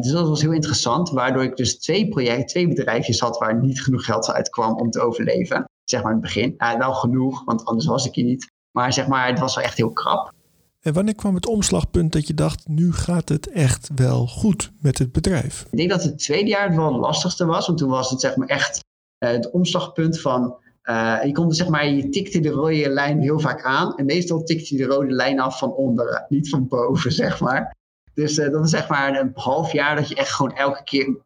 Dus 0.00 0.10
dat 0.10 0.28
was 0.28 0.40
heel 0.40 0.52
interessant, 0.52 1.10
waardoor 1.10 1.42
ik 1.42 1.56
dus 1.56 1.78
twee 1.78 2.08
projecten, 2.08 2.46
twee 2.46 2.68
bedrijfjes 2.68 3.20
had 3.20 3.38
waar 3.38 3.60
niet 3.60 3.82
genoeg 3.82 4.04
geld 4.04 4.30
uit 4.30 4.48
kwam 4.48 4.74
om 4.74 4.90
te 4.90 5.00
overleven 5.00 5.64
zeg 5.90 6.02
maar 6.02 6.12
in 6.12 6.18
het 6.18 6.26
begin. 6.26 6.54
Uh, 6.58 6.74
wel 6.78 6.94
genoeg, 6.94 7.44
want 7.44 7.64
anders 7.64 7.86
was 7.86 8.06
ik 8.06 8.14
hier 8.14 8.24
niet. 8.24 8.50
Maar 8.70 8.92
zeg 8.92 9.06
maar, 9.06 9.28
het 9.28 9.38
was 9.38 9.54
wel 9.54 9.64
echt 9.64 9.76
heel 9.76 9.92
krap. 9.92 10.32
En 10.80 10.92
wanneer 10.92 11.14
kwam 11.14 11.34
het 11.34 11.46
omslagpunt 11.46 12.12
dat 12.12 12.26
je 12.26 12.34
dacht, 12.34 12.68
nu 12.68 12.92
gaat 12.92 13.28
het 13.28 13.48
echt 13.48 13.90
wel 13.94 14.26
goed 14.26 14.72
met 14.80 14.98
het 14.98 15.12
bedrijf? 15.12 15.66
Ik 15.70 15.78
denk 15.78 15.90
dat 15.90 16.02
het 16.02 16.18
tweede 16.18 16.48
jaar 16.48 16.76
wel 16.76 16.92
het 16.92 17.00
lastigste 17.00 17.46
was, 17.46 17.66
want 17.66 17.78
toen 17.78 17.88
was 17.88 18.10
het 18.10 18.20
zeg 18.20 18.36
maar 18.36 18.48
echt 18.48 18.84
uh, 19.24 19.30
het 19.30 19.50
omslagpunt 19.50 20.20
van, 20.20 20.56
uh, 20.84 21.18
je 21.24 21.32
kon 21.32 21.52
zeg 21.52 21.68
maar, 21.68 21.88
je 21.88 22.08
tikte 22.08 22.40
de 22.40 22.48
rode 22.48 22.88
lijn 22.88 23.20
heel 23.20 23.38
vaak 23.38 23.64
aan 23.64 23.96
en 23.96 24.04
meestal 24.04 24.42
tikte 24.42 24.74
je 24.74 24.80
de 24.80 24.94
rode 24.94 25.12
lijn 25.12 25.40
af 25.40 25.58
van 25.58 25.72
onderen, 25.72 26.26
niet 26.28 26.48
van 26.48 26.68
boven 26.68 27.12
zeg 27.22 27.40
maar. 27.40 27.76
Dus 28.20 28.34
dat 28.34 28.64
is 28.64 28.70
zeg 28.70 28.88
maar 28.88 29.20
een 29.20 29.30
half 29.34 29.72
jaar 29.72 29.96
dat 29.96 30.08
je 30.08 30.14
echt 30.14 30.30
gewoon 30.32 30.56
elke 30.56 30.84
keer. 30.84 31.16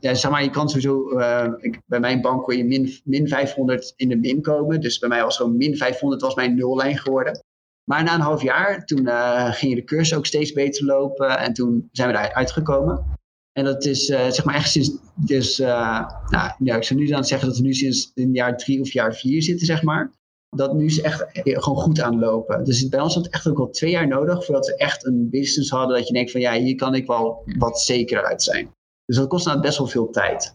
Ja, 0.00 0.14
zeg 0.14 0.30
maar, 0.30 0.42
je 0.42 0.50
kan 0.50 0.68
sowieso. 0.68 1.10
Uh, 1.18 1.52
ik, 1.60 1.80
bij 1.86 2.00
mijn 2.00 2.20
bank 2.20 2.42
kon 2.42 2.56
je 2.56 2.64
min, 2.64 3.00
min 3.04 3.28
500 3.28 3.92
in 3.96 4.08
de 4.08 4.16
min 4.16 4.42
komen. 4.42 4.80
Dus 4.80 4.98
bij 4.98 5.08
mij 5.08 5.22
was 5.22 5.36
gewoon 5.36 5.56
min 5.56 5.76
500 5.76 6.22
was 6.22 6.34
mijn 6.34 6.54
nullijn 6.54 6.98
geworden. 6.98 7.44
Maar 7.84 8.04
na 8.04 8.14
een 8.14 8.20
half 8.20 8.42
jaar, 8.42 8.84
toen 8.84 9.08
ging 9.52 9.74
de 9.74 9.84
cursus 9.84 10.16
ook 10.16 10.26
steeds 10.26 10.52
beter 10.52 10.84
lopen. 10.84 11.38
En 11.38 11.52
toen 11.52 11.88
zijn 11.92 12.08
we 12.08 12.14
daar 12.14 12.32
uitgekomen. 12.32 13.04
En 13.52 13.64
dat 13.64 13.84
is 13.84 14.04
zeg 14.06 14.44
maar 14.44 14.54
echt 14.54 14.70
sinds. 14.70 14.90
Dus, 15.14 15.58
nou, 15.58 16.52
ja, 16.58 16.76
ik 16.76 16.84
zou 16.84 17.00
nu 17.00 17.06
dan 17.06 17.24
zeggen 17.24 17.48
dat 17.48 17.56
we 17.56 17.62
nu 17.62 17.74
sinds 17.74 18.10
in 18.14 18.32
jaar 18.32 18.56
drie 18.56 18.80
of 18.80 18.92
jaar 18.92 19.14
vier 19.14 19.42
zitten, 19.42 19.66
zeg 19.66 19.82
maar 19.82 20.10
dat 20.48 20.74
nu 20.74 20.84
is 20.84 21.00
echt 21.00 21.24
gewoon 21.32 21.78
goed 21.78 22.00
aanlopen. 22.00 22.64
Dus 22.64 22.88
bij 22.88 23.00
ons 23.00 23.14
had 23.14 23.24
het 23.24 23.34
echt 23.34 23.48
ook 23.48 23.58
al 23.58 23.70
twee 23.70 23.90
jaar 23.90 24.08
nodig 24.08 24.44
voordat 24.44 24.66
we 24.66 24.76
echt 24.76 25.04
een 25.04 25.30
business 25.30 25.70
hadden 25.70 25.96
dat 25.96 26.06
je 26.06 26.12
denkt 26.12 26.30
van 26.30 26.40
ja, 26.40 26.54
hier 26.54 26.74
kan 26.74 26.94
ik 26.94 27.06
wel 27.06 27.42
wat 27.58 27.80
zeker 27.80 28.24
uit 28.24 28.42
zijn. 28.42 28.70
Dus 29.04 29.16
dat 29.16 29.28
kost 29.28 29.46
nou 29.46 29.60
best 29.60 29.78
wel 29.78 29.86
veel 29.86 30.10
tijd. 30.10 30.54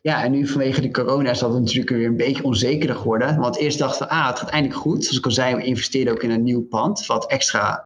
Ja, 0.00 0.24
en 0.24 0.30
nu 0.30 0.46
vanwege 0.46 0.80
de 0.80 0.90
corona 0.90 1.30
is 1.30 1.38
dat 1.38 1.52
natuurlijk 1.52 1.90
weer 1.90 2.06
een 2.06 2.16
beetje 2.16 2.44
onzekerder 2.44 2.96
geworden. 2.96 3.38
Want 3.38 3.56
eerst 3.56 3.78
dachten 3.78 4.06
we, 4.06 4.12
ah, 4.12 4.26
het 4.28 4.38
gaat 4.38 4.50
eindelijk 4.50 4.80
goed. 4.80 5.02
Zoals 5.02 5.18
ik 5.18 5.24
al 5.24 5.30
zei, 5.30 5.54
we 5.54 5.64
investeerden 5.64 6.14
ook 6.14 6.22
in 6.22 6.30
een 6.30 6.42
nieuw 6.42 6.66
pand, 6.66 7.06
wat 7.06 7.30
extra 7.30 7.84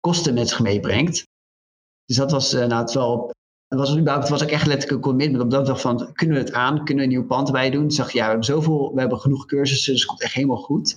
kosten 0.00 0.34
met 0.34 0.48
zich 0.48 0.60
meebrengt. 0.60 1.22
Dus 2.04 2.16
dat 2.16 2.30
was 2.30 2.54
uh, 2.54 2.66
nou, 2.66 2.82
het 2.82 2.92
wel 2.92 3.30
het 3.68 3.78
was, 3.78 4.28
was 4.28 4.42
ook 4.42 4.50
echt 4.50 4.66
letterlijk 4.66 4.90
een 4.90 5.10
commitment. 5.10 5.42
Op 5.42 5.50
dat 5.50 5.66
dag 5.66 5.80
van, 5.80 6.12
kunnen 6.12 6.36
we 6.36 6.42
het 6.42 6.52
aan? 6.52 6.84
Kunnen 6.84 6.96
we 6.96 7.02
een 7.02 7.08
nieuw 7.08 7.26
pand 7.26 7.46
erbij 7.46 7.70
doen? 7.70 7.90
Zag 7.90 8.12
je, 8.12 8.18
ja, 8.18 8.24
we 8.24 8.28
hebben 8.28 8.46
zoveel, 8.46 8.94
we 8.94 9.00
hebben 9.00 9.18
genoeg 9.18 9.46
cursussen, 9.46 9.92
dus 9.92 10.00
het 10.00 10.10
komt 10.10 10.22
echt 10.22 10.34
helemaal 10.34 10.56
goed. 10.56 10.96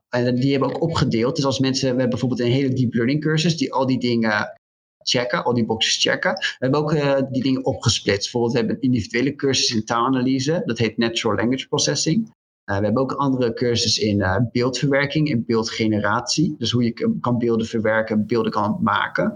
en 0.09 0.35
die 0.35 0.51
hebben 0.51 0.69
ook 0.69 0.83
opgedeeld. 0.83 1.37
Dus 1.37 1.45
als 1.45 1.59
mensen, 1.59 1.83
we 1.83 1.89
hebben 1.89 2.09
bijvoorbeeld 2.09 2.41
een 2.41 2.57
hele 2.57 2.73
deep 2.73 2.95
learning 2.95 3.21
cursus 3.21 3.57
die 3.57 3.73
al 3.73 3.87
die 3.87 3.99
dingen 3.99 4.61
checken, 5.03 5.45
al 5.45 5.55
die 5.55 5.65
boxes 5.65 6.03
checken. 6.03 6.33
We 6.33 6.57
hebben 6.59 6.81
ook 6.81 6.93
uh, 6.93 7.21
die 7.31 7.43
dingen 7.43 7.65
opgesplitst. 7.65 8.23
Bijvoorbeeld, 8.23 8.53
we 8.53 8.59
hebben 8.59 8.81
individuele 8.81 9.35
cursus 9.35 9.75
in 9.75 9.85
taalanalyse, 9.85 10.63
dat 10.65 10.79
heet 10.79 10.97
Natural 10.97 11.37
Language 11.37 11.69
Processing. 11.69 12.27
Uh, 12.71 12.79
we 12.79 12.85
hebben 12.85 13.03
ook 13.03 13.13
andere 13.13 13.53
cursus 13.53 13.99
in 13.99 14.19
uh, 14.19 14.37
beeldverwerking 14.53 15.31
en 15.31 15.45
beeldgeneratie. 15.47 16.55
Dus 16.59 16.71
hoe 16.71 16.85
je 16.85 17.17
kan 17.21 17.39
beelden 17.39 17.67
verwerken, 17.67 18.27
beelden 18.27 18.53
kan 18.53 18.79
maken. 18.81 19.35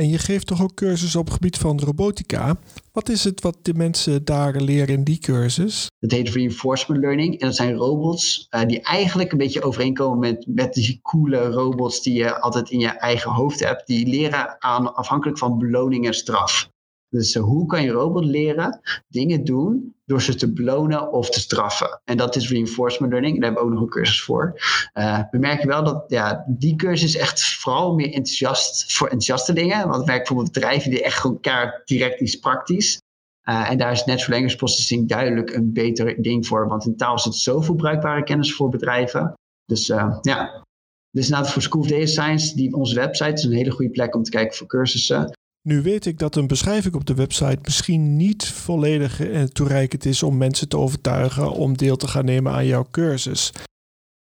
En 0.00 0.08
je 0.08 0.18
geeft 0.18 0.46
toch 0.46 0.62
ook 0.62 0.74
cursussen 0.74 1.20
op 1.20 1.24
het 1.24 1.34
gebied 1.34 1.58
van 1.58 1.80
robotica. 1.80 2.56
Wat 2.92 3.08
is 3.08 3.24
het 3.24 3.40
wat 3.40 3.56
de 3.62 3.74
mensen 3.74 4.24
daar 4.24 4.60
leren 4.60 4.94
in 4.94 5.04
die 5.04 5.18
cursus? 5.18 5.90
Dat 5.98 6.10
heet 6.10 6.28
reinforcement 6.28 7.00
learning. 7.00 7.40
En 7.40 7.46
dat 7.46 7.56
zijn 7.56 7.74
robots 7.74 8.46
uh, 8.50 8.60
die 8.66 8.80
eigenlijk 8.80 9.32
een 9.32 9.38
beetje 9.38 9.62
overeenkomen 9.62 10.18
met, 10.18 10.46
met 10.46 10.74
die 10.74 11.00
coole 11.02 11.44
robots 11.44 12.02
die 12.02 12.14
je 12.14 12.40
altijd 12.40 12.70
in 12.70 12.78
je 12.78 12.88
eigen 12.88 13.30
hoofd 13.30 13.60
hebt. 13.60 13.86
Die 13.86 14.06
leren 14.06 14.62
aan, 14.62 14.94
afhankelijk 14.94 15.38
van 15.38 15.58
beloning 15.58 16.06
en 16.06 16.14
straf. 16.14 16.69
Dus 17.10 17.34
uh, 17.34 17.42
hoe 17.42 17.66
kan 17.66 17.82
je 17.82 17.90
robot 17.90 18.24
leren 18.24 18.80
dingen 19.08 19.44
doen 19.44 19.94
door 20.04 20.22
ze 20.22 20.34
te 20.34 20.52
belonen 20.52 21.12
of 21.12 21.30
te 21.30 21.40
straffen? 21.40 22.00
En 22.04 22.16
dat 22.16 22.36
is 22.36 22.50
reinforcement 22.50 23.12
learning. 23.12 23.34
Daar 23.34 23.44
hebben 23.44 23.62
we 23.62 23.68
ook 23.68 23.74
nog 23.74 23.84
een 23.84 23.94
cursus 23.94 24.22
voor. 24.22 24.60
Uh, 24.94 25.20
we 25.30 25.38
merken 25.38 25.68
wel 25.68 25.84
dat 25.84 26.04
ja, 26.08 26.44
die 26.48 26.76
cursus 26.76 27.16
echt 27.16 27.44
vooral 27.44 27.94
meer 27.94 28.06
enthousiast 28.06 28.92
voor 28.92 29.06
enthousiastelingen. 29.06 29.88
Want 29.88 30.00
we 30.00 30.04
werken 30.04 30.16
bijvoorbeeld 30.16 30.52
bedrijven 30.52 30.90
die 30.90 31.02
echt 31.02 31.18
gewoon 31.18 31.40
kaart 31.40 31.88
direct 31.88 32.20
iets 32.20 32.36
praktisch. 32.36 33.00
Uh, 33.44 33.70
en 33.70 33.78
daar 33.78 33.92
is 33.92 34.04
natural 34.04 34.30
language 34.30 34.56
processing 34.56 35.08
duidelijk 35.08 35.54
een 35.54 35.72
beter 35.72 36.22
ding 36.22 36.46
voor. 36.46 36.68
Want 36.68 36.86
in 36.86 36.96
taal 36.96 37.18
zit 37.18 37.34
zoveel 37.34 37.74
bruikbare 37.74 38.22
kennis 38.22 38.54
voor 38.54 38.68
bedrijven. 38.68 39.32
Dus 39.64 39.86
ja, 40.22 40.64
dus 41.10 41.28
voor 41.28 41.62
School 41.62 41.82
of 41.82 41.88
Data 41.88 42.06
Science, 42.06 42.56
die 42.56 42.74
onze 42.74 42.94
website 42.94 43.32
is 43.32 43.44
een 43.44 43.52
hele 43.52 43.70
goede 43.70 43.90
plek 43.90 44.14
om 44.14 44.22
te 44.22 44.30
kijken 44.30 44.56
voor 44.56 44.66
cursussen. 44.66 45.38
Nu 45.62 45.82
weet 45.82 46.06
ik 46.06 46.18
dat 46.18 46.36
een 46.36 46.46
beschrijving 46.46 46.94
op 46.94 47.06
de 47.06 47.14
website 47.14 47.58
misschien 47.62 48.16
niet 48.16 48.48
volledig 48.48 49.20
en 49.20 49.52
toereikend 49.52 50.04
is 50.04 50.22
om 50.22 50.36
mensen 50.36 50.68
te 50.68 50.76
overtuigen 50.76 51.50
om 51.50 51.76
deel 51.76 51.96
te 51.96 52.08
gaan 52.08 52.24
nemen 52.24 52.52
aan 52.52 52.66
jouw 52.66 52.86
cursus. 52.90 53.52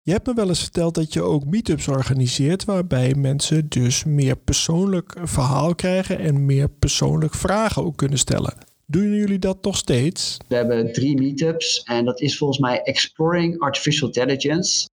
Je 0.02 0.12
hebt 0.12 0.26
me 0.26 0.34
wel 0.34 0.48
eens 0.48 0.62
verteld 0.62 0.94
dat 0.94 1.12
je 1.12 1.22
ook 1.22 1.44
meetups 1.44 1.88
organiseert 1.88 2.64
waarbij 2.64 3.14
mensen 3.14 3.68
dus 3.68 4.04
meer 4.04 4.36
persoonlijk 4.36 5.16
verhaal 5.22 5.74
krijgen 5.74 6.18
en 6.18 6.46
meer 6.46 6.68
persoonlijk 6.68 7.34
vragen 7.34 7.84
ook 7.84 7.96
kunnen 7.96 8.18
stellen. 8.18 8.54
Doen 8.86 9.14
jullie 9.14 9.38
dat 9.38 9.64
nog 9.64 9.76
steeds? 9.76 10.36
We 10.48 10.54
hebben 10.54 10.92
drie 10.92 11.16
meetups 11.18 11.82
en 11.82 12.04
dat 12.04 12.20
is 12.20 12.38
volgens 12.38 12.58
mij 12.58 12.82
Exploring 12.82 13.60
Artificial 13.60 14.08
Intelligence. 14.08 14.88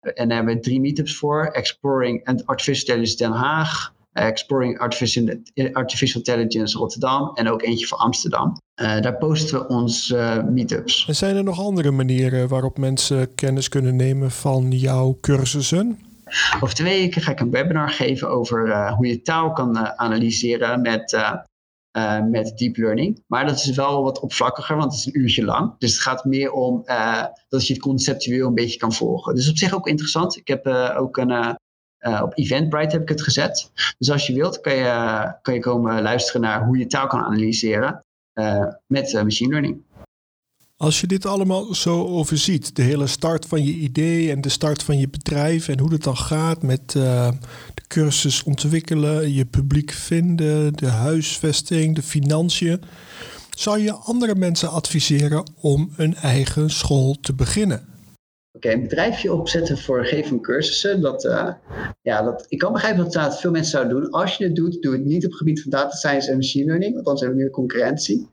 En 0.00 0.28
daar 0.28 0.36
hebben 0.36 0.54
we 0.54 0.60
drie 0.60 0.80
meetups 0.80 1.16
voor. 1.16 1.46
Exploring 1.46 2.24
Artificial 2.44 2.96
Intelligence 2.96 3.16
Den 3.16 3.32
Haag, 3.32 3.94
Exploring 4.12 4.78
Artificial, 4.78 5.36
Artificial 5.72 6.22
Intelligence 6.22 6.78
Rotterdam 6.78 7.34
en 7.34 7.48
ook 7.48 7.62
eentje 7.62 7.86
voor 7.86 7.98
Amsterdam. 7.98 8.56
Uh, 8.80 9.00
daar 9.00 9.16
posten 9.16 9.58
we 9.58 9.68
onze 9.68 10.16
uh, 10.16 10.44
meetups. 10.44 11.04
En 11.06 11.14
zijn 11.14 11.36
er 11.36 11.44
nog 11.44 11.60
andere 11.60 11.90
manieren 11.90 12.48
waarop 12.48 12.78
mensen 12.78 13.34
kennis 13.34 13.68
kunnen 13.68 13.96
nemen 13.96 14.30
van 14.30 14.70
jouw 14.70 15.18
cursussen? 15.20 15.98
Over 16.60 16.74
twee 16.74 17.00
weken 17.00 17.22
ga 17.22 17.30
ik 17.30 17.40
een 17.40 17.50
webinar 17.50 17.90
geven 17.90 18.30
over 18.30 18.66
uh, 18.66 18.92
hoe 18.92 19.06
je 19.06 19.22
taal 19.22 19.52
kan 19.52 19.98
analyseren 19.98 20.80
met, 20.80 21.18
met 22.30 22.58
deep 22.58 22.76
learning. 22.76 23.22
Maar 23.26 23.46
dat 23.46 23.56
is 23.56 23.70
wel 23.74 24.02
wat 24.02 24.20
oppervlakkiger, 24.20 24.76
want 24.76 24.92
het 24.92 25.00
is 25.00 25.06
een 25.06 25.20
uurtje 25.20 25.44
lang. 25.44 25.74
Dus 25.78 25.92
het 25.92 26.02
gaat 26.02 26.24
meer 26.24 26.52
om 26.52 26.82
dat 27.48 27.66
je 27.66 27.72
het 27.72 27.82
conceptueel 27.82 28.46
een 28.46 28.54
beetje 28.54 28.78
kan 28.78 28.92
volgen. 28.92 29.34
Dus 29.34 29.50
op 29.50 29.56
zich 29.56 29.74
ook 29.74 29.88
interessant. 29.88 30.36
Ik 30.36 30.48
heb 30.48 30.66
ook 30.96 31.16
een 31.16 31.58
uh, 32.00 32.20
op 32.22 32.32
Eventbrite 32.34 32.92
heb 32.92 33.02
ik 33.02 33.08
het 33.08 33.22
gezet. 33.22 33.70
Dus 33.98 34.10
als 34.10 34.26
je 34.26 34.34
wilt, 34.34 34.60
kan 34.60 34.74
je, 34.74 35.32
kan 35.42 35.54
je 35.54 35.60
komen 35.60 36.02
luisteren 36.02 36.40
naar 36.40 36.64
hoe 36.64 36.78
je 36.78 36.86
taal 36.86 37.06
kan 37.06 37.20
analyseren 37.20 38.04
uh, 38.34 38.64
met 38.86 39.12
uh, 39.12 39.22
machine 39.22 39.50
learning. 39.50 39.82
Als 40.76 41.00
je 41.00 41.06
dit 41.06 41.26
allemaal 41.26 41.74
zo 41.74 42.06
overziet, 42.06 42.76
de 42.76 42.82
hele 42.82 43.06
start 43.06 43.46
van 43.46 43.64
je 43.64 43.72
idee 43.72 44.30
en 44.30 44.40
de 44.40 44.48
start 44.48 44.82
van 44.82 44.98
je 44.98 45.08
bedrijf 45.08 45.68
en 45.68 45.78
hoe 45.78 45.92
het 45.92 46.02
dan 46.02 46.16
gaat 46.16 46.62
met 46.62 46.90
de 46.90 47.32
cursus 47.88 48.42
ontwikkelen, 48.42 49.34
je 49.34 49.44
publiek 49.44 49.90
vinden, 49.90 50.72
de 50.72 50.88
huisvesting, 50.88 51.94
de 51.94 52.02
financiën, 52.02 52.82
zou 53.50 53.78
je 53.78 53.92
andere 53.92 54.34
mensen 54.34 54.70
adviseren 54.70 55.50
om 55.60 55.92
een 55.96 56.14
eigen 56.14 56.70
school 56.70 57.16
te 57.20 57.34
beginnen? 57.34 57.88
Oké, 58.52 58.70
een 58.70 58.82
bedrijfje 58.82 59.32
opzetten 59.32 59.78
voor 59.78 60.06
geven 60.06 60.28
van 60.28 60.40
cursussen. 60.40 61.00
Dat, 61.00 61.24
uh, 61.24 61.52
ja, 62.02 62.22
dat, 62.22 62.46
ik 62.48 62.58
kan 62.58 62.72
begrijpen 62.72 63.04
dat 63.04 63.12
dat 63.12 63.40
veel 63.40 63.50
mensen 63.50 63.70
zouden 63.70 64.00
doen. 64.00 64.10
Als 64.10 64.36
je 64.36 64.44
het 64.44 64.54
doet, 64.54 64.82
doe 64.82 64.92
het 64.92 65.04
niet 65.04 65.24
op 65.24 65.30
het 65.30 65.38
gebied 65.38 65.62
van 65.62 65.70
data 65.70 65.96
science 65.96 66.30
en 66.30 66.36
machine 66.36 66.64
learning, 66.64 66.94
want 66.94 67.06
anders 67.06 67.20
hebben 67.20 67.38
we 67.38 67.44
meer 67.44 67.54
concurrentie. 67.54 68.28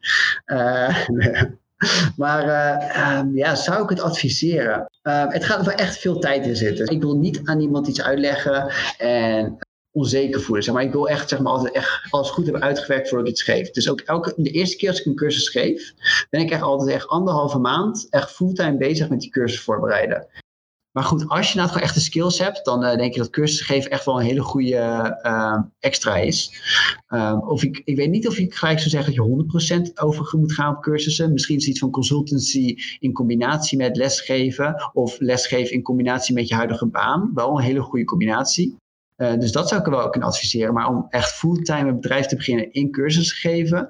Uh, 0.45 1.08
maar 2.23 2.45
uh, 2.45 3.19
um, 3.19 3.36
ja, 3.36 3.56
zou 3.56 3.84
ik 3.84 3.89
het 3.89 4.01
adviseren? 4.01 4.89
het 5.08 5.43
gaat 5.43 5.60
er 5.60 5.65
wel 5.65 5.75
echt 5.75 5.97
veel 5.97 6.19
tijd 6.19 6.45
in 6.45 6.56
zitten. 6.56 6.88
Ik 6.88 7.01
wil 7.01 7.17
niet 7.17 7.41
aan 7.43 7.60
iemand 7.60 7.88
iets 7.88 8.01
uitleggen 8.01 8.71
en 8.97 9.58
onzeker 9.97 10.41
voelen. 10.41 10.63
Zeg 10.63 10.73
maar. 10.73 10.83
Ik 10.83 10.91
wil 10.91 11.10
echt, 11.10 11.29
zeg 11.29 11.39
maar, 11.39 11.51
altijd 11.51 11.73
echt 11.73 12.07
alles 12.10 12.29
goed 12.29 12.43
hebben 12.43 12.63
uitgewerkt 12.63 13.10
voordat 13.10 13.27
ik 13.27 13.33
iets 13.33 13.43
geef. 13.43 13.71
Dus 13.71 13.89
ook 13.89 13.99
elke, 13.99 14.33
de 14.36 14.51
eerste 14.51 14.77
keer 14.77 14.89
als 14.89 14.99
ik 14.99 15.05
een 15.05 15.15
cursus 15.15 15.49
geef, 15.49 15.93
ben 16.29 16.41
ik 16.41 16.51
echt 16.51 16.62
altijd 16.62 16.89
echt 16.89 17.07
anderhalve 17.07 17.60
maand 17.60 18.07
echt 18.10 18.31
fulltime 18.31 18.77
bezig 18.77 19.10
met 19.10 19.19
die 19.19 19.29
cursus 19.29 19.60
voorbereiden. 19.60 20.27
Maar 20.97 21.05
goed, 21.05 21.29
als 21.29 21.51
je 21.51 21.57
nou 21.57 21.67
gewoon 21.67 21.83
echt 21.83 21.93
de 21.93 21.99
skills 21.99 22.39
hebt, 22.39 22.65
dan 22.65 22.83
uh, 22.83 22.95
denk 22.95 23.12
ik 23.12 23.17
dat 23.17 23.29
cursus 23.29 23.62
geven 23.62 23.91
echt 23.91 24.05
wel 24.05 24.19
een 24.19 24.25
hele 24.25 24.41
goede 24.41 25.17
uh, 25.23 25.60
extra 25.79 26.15
is. 26.15 26.51
Um, 27.10 27.39
of 27.39 27.63
ik, 27.63 27.81
ik 27.83 27.95
weet 27.95 28.10
niet 28.10 28.27
of 28.27 28.38
ik 28.38 28.55
gelijk 28.55 28.79
zou 28.79 28.89
zeggen 28.89 29.15
dat 29.15 29.25
je 29.62 29.81
100% 29.89 29.93
over 29.93 30.39
moet 30.39 30.53
gaan 30.53 30.75
op 30.75 30.81
cursussen. 30.81 31.33
Misschien 31.33 31.57
is 31.57 31.67
iets 31.67 31.79
van 31.79 31.91
consultancy 31.91 32.75
in 32.99 33.13
combinatie 33.13 33.77
met 33.77 33.97
lesgeven. 33.97 34.91
Of 34.93 35.19
lesgeven 35.19 35.73
in 35.73 35.81
combinatie 35.81 36.33
met 36.33 36.47
je 36.47 36.55
huidige 36.55 36.86
baan. 36.86 37.31
Wel 37.33 37.57
een 37.57 37.63
hele 37.63 37.81
goede 37.81 38.05
combinatie. 38.05 38.75
Uh, 39.17 39.39
dus 39.39 39.51
dat 39.51 39.67
zou 39.67 39.80
ik 39.80 39.86
er 39.86 39.93
wel 39.93 40.01
ook 40.01 40.12
kunnen 40.12 40.30
adviseren. 40.30 40.73
Maar 40.73 40.88
om 40.88 41.08
echt 41.10 41.32
fulltime 41.32 41.89
een 41.89 41.99
bedrijf 41.99 42.25
te 42.25 42.36
beginnen 42.36 42.71
in 42.71 42.91
cursus 42.91 43.30
te 43.30 43.36
geven, 43.36 43.89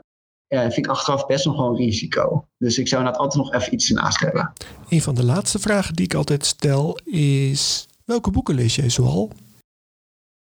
uh, 0.53 0.61
vind 0.61 0.77
ik 0.77 0.87
achteraf 0.87 1.25
best 1.25 1.45
nog 1.45 1.57
wel 1.57 1.67
een 1.67 1.75
risico. 1.75 2.47
Dus 2.57 2.77
ik 2.77 2.87
zou 2.87 3.01
inderdaad 3.01 3.23
altijd 3.25 3.43
nog 3.43 3.53
even 3.53 3.73
iets 3.73 3.89
ernaast 3.89 4.19
hebben. 4.19 4.53
Een 4.89 5.01
van 5.01 5.15
de 5.15 5.25
laatste 5.25 5.59
vragen 5.59 5.95
die 5.95 6.05
ik 6.05 6.13
altijd 6.13 6.45
stel 6.45 6.97
is: 7.05 7.87
welke 8.05 8.31
boeken 8.31 8.55
lees 8.55 8.75
jij 8.75 8.89
zoal? 8.89 9.31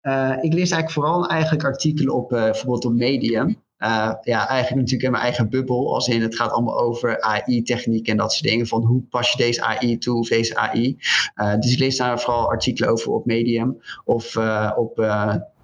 Uh, 0.02 0.36
ik 0.40 0.52
lees 0.52 0.70
eigenlijk 0.70 0.90
vooral 0.90 1.28
eigenlijk 1.28 1.64
artikelen 1.64 2.14
op 2.14 2.28
bijvoorbeeld 2.28 2.84
op 2.84 2.92
Medium. 2.92 3.62
Uh, 3.82 4.12
ja, 4.22 4.48
eigenlijk 4.48 4.74
natuurlijk 4.74 5.02
in 5.02 5.10
mijn 5.10 5.22
eigen 5.22 5.48
bubbel. 5.48 5.94
Als 5.94 6.08
in 6.08 6.22
het 6.22 6.36
gaat 6.36 6.50
allemaal 6.50 6.80
over 6.80 7.20
AI-techniek 7.20 8.08
en 8.08 8.16
dat 8.16 8.32
soort 8.32 8.50
dingen. 8.50 8.66
Van 8.66 8.84
hoe 8.84 9.02
pas 9.02 9.30
je 9.30 9.36
deze 9.36 9.62
AI 9.62 9.98
toe 9.98 10.18
of 10.18 10.28
deze 10.28 10.56
AI. 10.56 10.96
Uh, 11.36 11.54
dus 11.54 11.72
ik 11.72 11.78
lees 11.78 11.96
daar 11.96 12.20
vooral 12.20 12.48
artikelen 12.48 12.90
over 12.90 13.12
op 13.12 13.26
Medium 13.26 13.82
of 14.04 14.34
uh, 14.34 14.72
op 14.76 14.96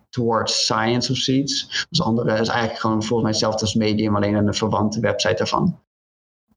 Towards 0.09 0.63
Science 0.63 1.13
of 1.13 1.19
zoiets. 1.19 1.87
Dus 1.91 2.03
andere 2.03 2.41
is 2.41 2.49
eigenlijk 2.49 2.81
gewoon 2.81 3.03
volgens 3.03 3.23
mij 3.23 3.31
hetzelfde 3.31 3.61
als 3.61 3.75
Medium, 3.75 4.17
alleen 4.17 4.35
een 4.35 4.55
verwante 4.55 5.01
website 5.01 5.35
daarvan. 5.35 5.81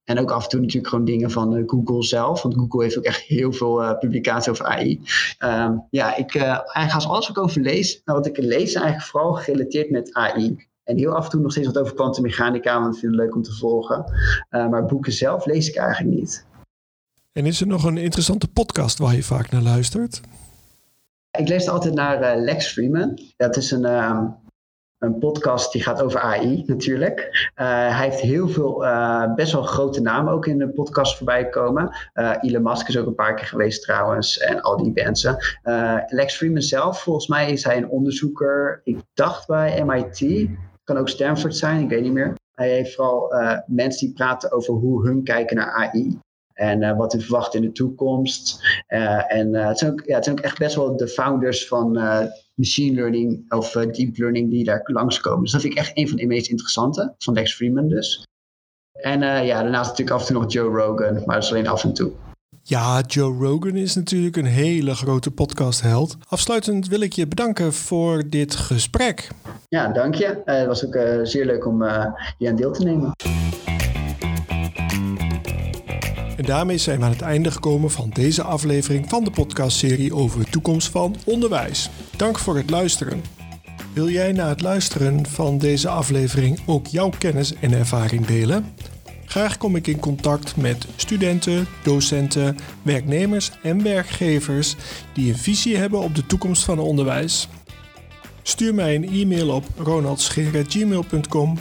En 0.04 0.20
ook 0.20 0.32
af 0.32 0.44
en 0.44 0.50
toe 0.50 0.60
natuurlijk 0.60 0.88
gewoon 0.88 1.06
dingen 1.06 1.32
van 1.32 1.64
Google 1.66 2.04
zelf. 2.04 2.42
Want 2.42 2.56
Google 2.56 2.84
heeft 2.84 2.98
ook 2.98 3.04
echt 3.04 3.22
heel 3.22 3.52
veel 3.52 3.98
publicaties 3.98 4.50
over 4.50 4.66
AI. 4.66 5.02
Ehm, 5.38 5.78
ja, 5.90 6.16
ik, 6.16 6.36
eigenlijk 6.36 6.94
als 6.94 7.08
alles 7.08 7.28
wat 7.28 7.38
ik 7.38 7.44
over 7.44 7.62
lees, 7.62 8.02
nou, 8.06 8.18
wat 8.18 8.28
ik 8.28 8.38
lees, 8.38 8.64
is 8.64 8.74
eigenlijk 8.74 9.06
vooral 9.06 9.34
gerelateerd 9.34 9.90
met 9.90 10.14
AI. 10.14 10.70
En 10.84 10.98
heel 10.98 11.16
af 11.16 11.24
en 11.24 11.30
toe 11.30 11.42
nog 11.42 11.52
steeds 11.52 11.68
wat 11.68 11.78
over 11.78 11.94
kwantummechanica, 11.94 12.82
want 12.82 12.94
ik 12.94 13.00
vind 13.00 13.12
het 13.12 13.22
leuk 13.22 13.36
om 13.36 13.42
te 13.42 13.54
volgen. 13.54 14.06
maar 14.50 14.86
boeken 14.86 15.12
zelf 15.12 15.46
lees 15.46 15.70
ik 15.70 15.76
eigenlijk 15.76 16.16
niet. 16.16 16.46
En 17.32 17.46
is 17.46 17.62
er 17.62 17.68
nog 17.68 17.84
een 17.84 17.98
interessante 17.98 18.48
podcast 18.48 18.98
waar 18.98 19.16
je 19.16 19.24
vaak 19.24 19.52
naar 19.52 19.62
luistert? 19.62 20.22
Ik 21.38 21.50
luister 21.50 21.74
altijd 21.74 21.94
naar 21.94 22.38
Lex 22.38 22.68
Freeman. 22.68 23.20
Dat 23.38 23.58
is 23.58 23.72
een, 23.72 23.86
ehm, 23.86 24.26
een 24.98 25.18
podcast 25.18 25.72
die 25.72 25.84
gaat 25.84 26.02
over 26.02 26.20
AI 26.20 26.64
natuurlijk. 26.66 27.20
Uh, 27.56 27.66
hij 27.98 28.10
heeft 28.10 28.20
heel 28.20 28.50
veel, 28.50 28.84
uh, 28.86 29.34
best 29.34 29.52
wel 29.52 29.64
grote 29.64 30.02
namen 30.02 30.34
ook 30.34 30.46
in 30.46 30.58
de 30.58 30.70
podcast 30.70 31.18
voorbij 31.18 31.50
komen. 31.50 31.96
Uh, 32.14 32.36
Elon 32.42 32.64
Musk 32.64 32.88
is 32.88 32.98
ook 32.98 33.08
een 33.08 33.16
paar 33.16 33.36
keer 33.36 33.46
geweest 33.46 33.84
trouwens 33.84 34.38
en 34.38 34.62
al 34.62 34.78
die 34.78 34.92
mensen. 34.94 35.38
Lex 36.08 36.36
Freeman 36.36 36.62
zelf, 36.62 37.02
volgens 37.02 37.28
mij 37.28 37.52
is 37.52 37.64
hij 37.64 37.78
een 37.78 37.90
onderzoeker, 37.90 38.82
ik 38.84 39.00
dacht 39.14 39.48
bij 39.48 39.84
MIT, 39.86 40.50
kan 40.92 41.02
ook 41.02 41.10
Stanford 41.10 41.56
zijn, 41.56 41.84
ik 41.84 41.90
weet 41.90 42.02
niet 42.02 42.14
meer. 42.14 42.36
Hij 42.52 42.70
heeft 42.70 42.96
vooral 42.96 43.34
mensen 43.68 44.08
die 44.08 44.16
praten 44.16 44.52
over 44.52 44.74
hoe 44.74 45.08
hun 45.08 45.24
kijken 45.24 45.56
naar 45.56 45.72
AI. 45.72 46.20
En 46.54 46.98
wat 46.98 47.14
u 47.14 47.22
verwacht 47.22 47.56
in 47.56 47.62
de 47.62 47.72
toekomst. 47.72 48.64
en 49.28 49.56
het, 49.56 49.80
zijn 49.80 49.92
ook, 49.92 50.04
ja, 50.06 50.16
het 50.16 50.24
zijn 50.24 50.38
ook 50.38 50.44
echt 50.44 50.58
best 50.58 50.76
wel 50.76 50.98
de 50.98 51.08
founders 51.08 51.68
van 51.68 51.92
machine 52.56 52.96
learning 52.96 53.52
of 53.52 53.72
deep 53.72 54.18
learning 54.18 54.50
die 54.50 54.64
daar 54.64 54.82
langskomen. 54.84 55.42
Dus 55.42 55.52
dat 55.52 55.62
vind 55.62 55.74
ik 55.74 55.80
echt 55.80 55.98
een 55.98 56.08
van 56.08 56.18
de 56.18 56.26
meest 56.26 56.50
interessante, 56.50 57.16
van 57.18 57.34
Lex 57.34 57.56
Freeman 57.56 57.88
dus. 57.88 58.28
En 58.92 59.20
ja, 59.20 59.62
daarnaast 59.62 59.90
natuurlijk 59.90 60.18
af 60.18 60.22
en 60.22 60.34
toe 60.34 60.42
nog 60.42 60.52
Joe 60.52 60.70
Rogan, 60.70 61.14
maar 61.14 61.36
dat 61.36 61.44
is 61.44 61.52
alleen 61.52 61.68
af 61.68 61.84
en 61.84 61.94
toe. 61.94 62.12
Ja, 62.64 63.02
Joe 63.08 63.38
Rogan 63.38 63.76
is 63.76 63.96
natuurlijk 63.96 64.36
een 64.36 64.46
hele 64.46 64.96
grote 64.96 65.32
podcastheld. 65.32 66.18
Afsluitend 66.28 66.88
wil 66.88 67.02
ik 67.02 67.14
je 67.14 67.28
bedanken 67.28 67.74
voor 67.74 68.24
dit 68.30 68.56
gesprek. 68.56 69.30
Ja, 69.72 69.88
dank 69.88 70.16
je. 70.16 70.42
Uh, 70.46 70.56
het 70.56 70.68
was 70.68 70.86
ook 70.86 70.98
zeer 71.24 71.46
leuk 71.46 71.66
om 71.66 71.84
hier 72.38 72.50
aan 72.50 72.56
deel 72.56 72.72
te 72.72 72.84
nemen. 72.84 73.12
En 76.38 76.46
daarmee 76.46 76.78
zijn 76.78 77.00
we 77.00 77.06
aan 77.06 77.12
het 77.12 77.22
einde 77.22 77.52
gekomen 77.52 77.92
van 77.92 78.10
deze 78.10 78.44
aflevering 78.44 79.10
van 79.10 79.24
de 79.24 79.32
podcastserie 79.32 80.16
over 80.16 80.40
de 80.40 80.50
toekomst 80.50 80.90
van 80.90 81.16
onderwijs. 81.26 81.90
Dank 82.18 82.40
voor 82.40 82.56
het 82.56 82.70
luisteren. 82.70 83.22
Wil 83.94 84.10
jij 84.10 84.32
na 84.32 84.50
het 84.50 84.62
luisteren 84.62 85.26
van 85.26 85.58
deze 85.58 85.90
aflevering 85.90 86.60
ook 86.66 86.88
jouw 86.88 87.12
kennis 87.18 87.54
en 87.56 87.74
ervaring 87.74 88.26
delen? 88.26 88.66
Graag 89.26 89.58
kom 89.58 89.76
ik 89.76 89.88
in 89.88 90.00
contact 90.00 90.58
met 90.58 90.88
studenten, 90.96 91.68
docenten, 91.84 92.58
werknemers 92.82 93.52
en 93.64 93.84
werkgevers 93.84 94.76
die 95.14 95.32
een 95.32 95.38
visie 95.38 95.78
hebben 95.78 96.00
op 96.00 96.16
de 96.16 96.26
toekomst 96.26 96.64
van 96.64 96.80
onderwijs. 96.80 97.48
Stuur 98.44 98.74
mij 98.74 98.96
een 98.96 99.10
e-mail 99.10 99.50
op 99.50 99.66
ronaldscheer.gmail.com 99.78 101.58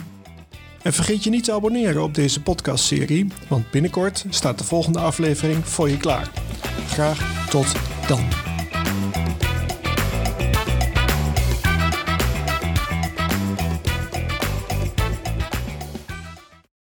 en 0.81 0.93
vergeet 0.93 1.23
je 1.23 1.29
niet 1.29 1.43
te 1.43 1.51
abonneren 1.51 2.03
op 2.03 2.15
deze 2.15 2.41
podcastserie, 2.41 3.27
want 3.47 3.71
binnenkort 3.71 4.25
staat 4.29 4.57
de 4.57 4.63
volgende 4.63 4.99
aflevering 4.99 5.67
voor 5.67 5.89
je 5.89 5.97
klaar. 5.97 6.31
Graag 6.87 7.49
tot 7.49 7.75
dan. 8.07 8.50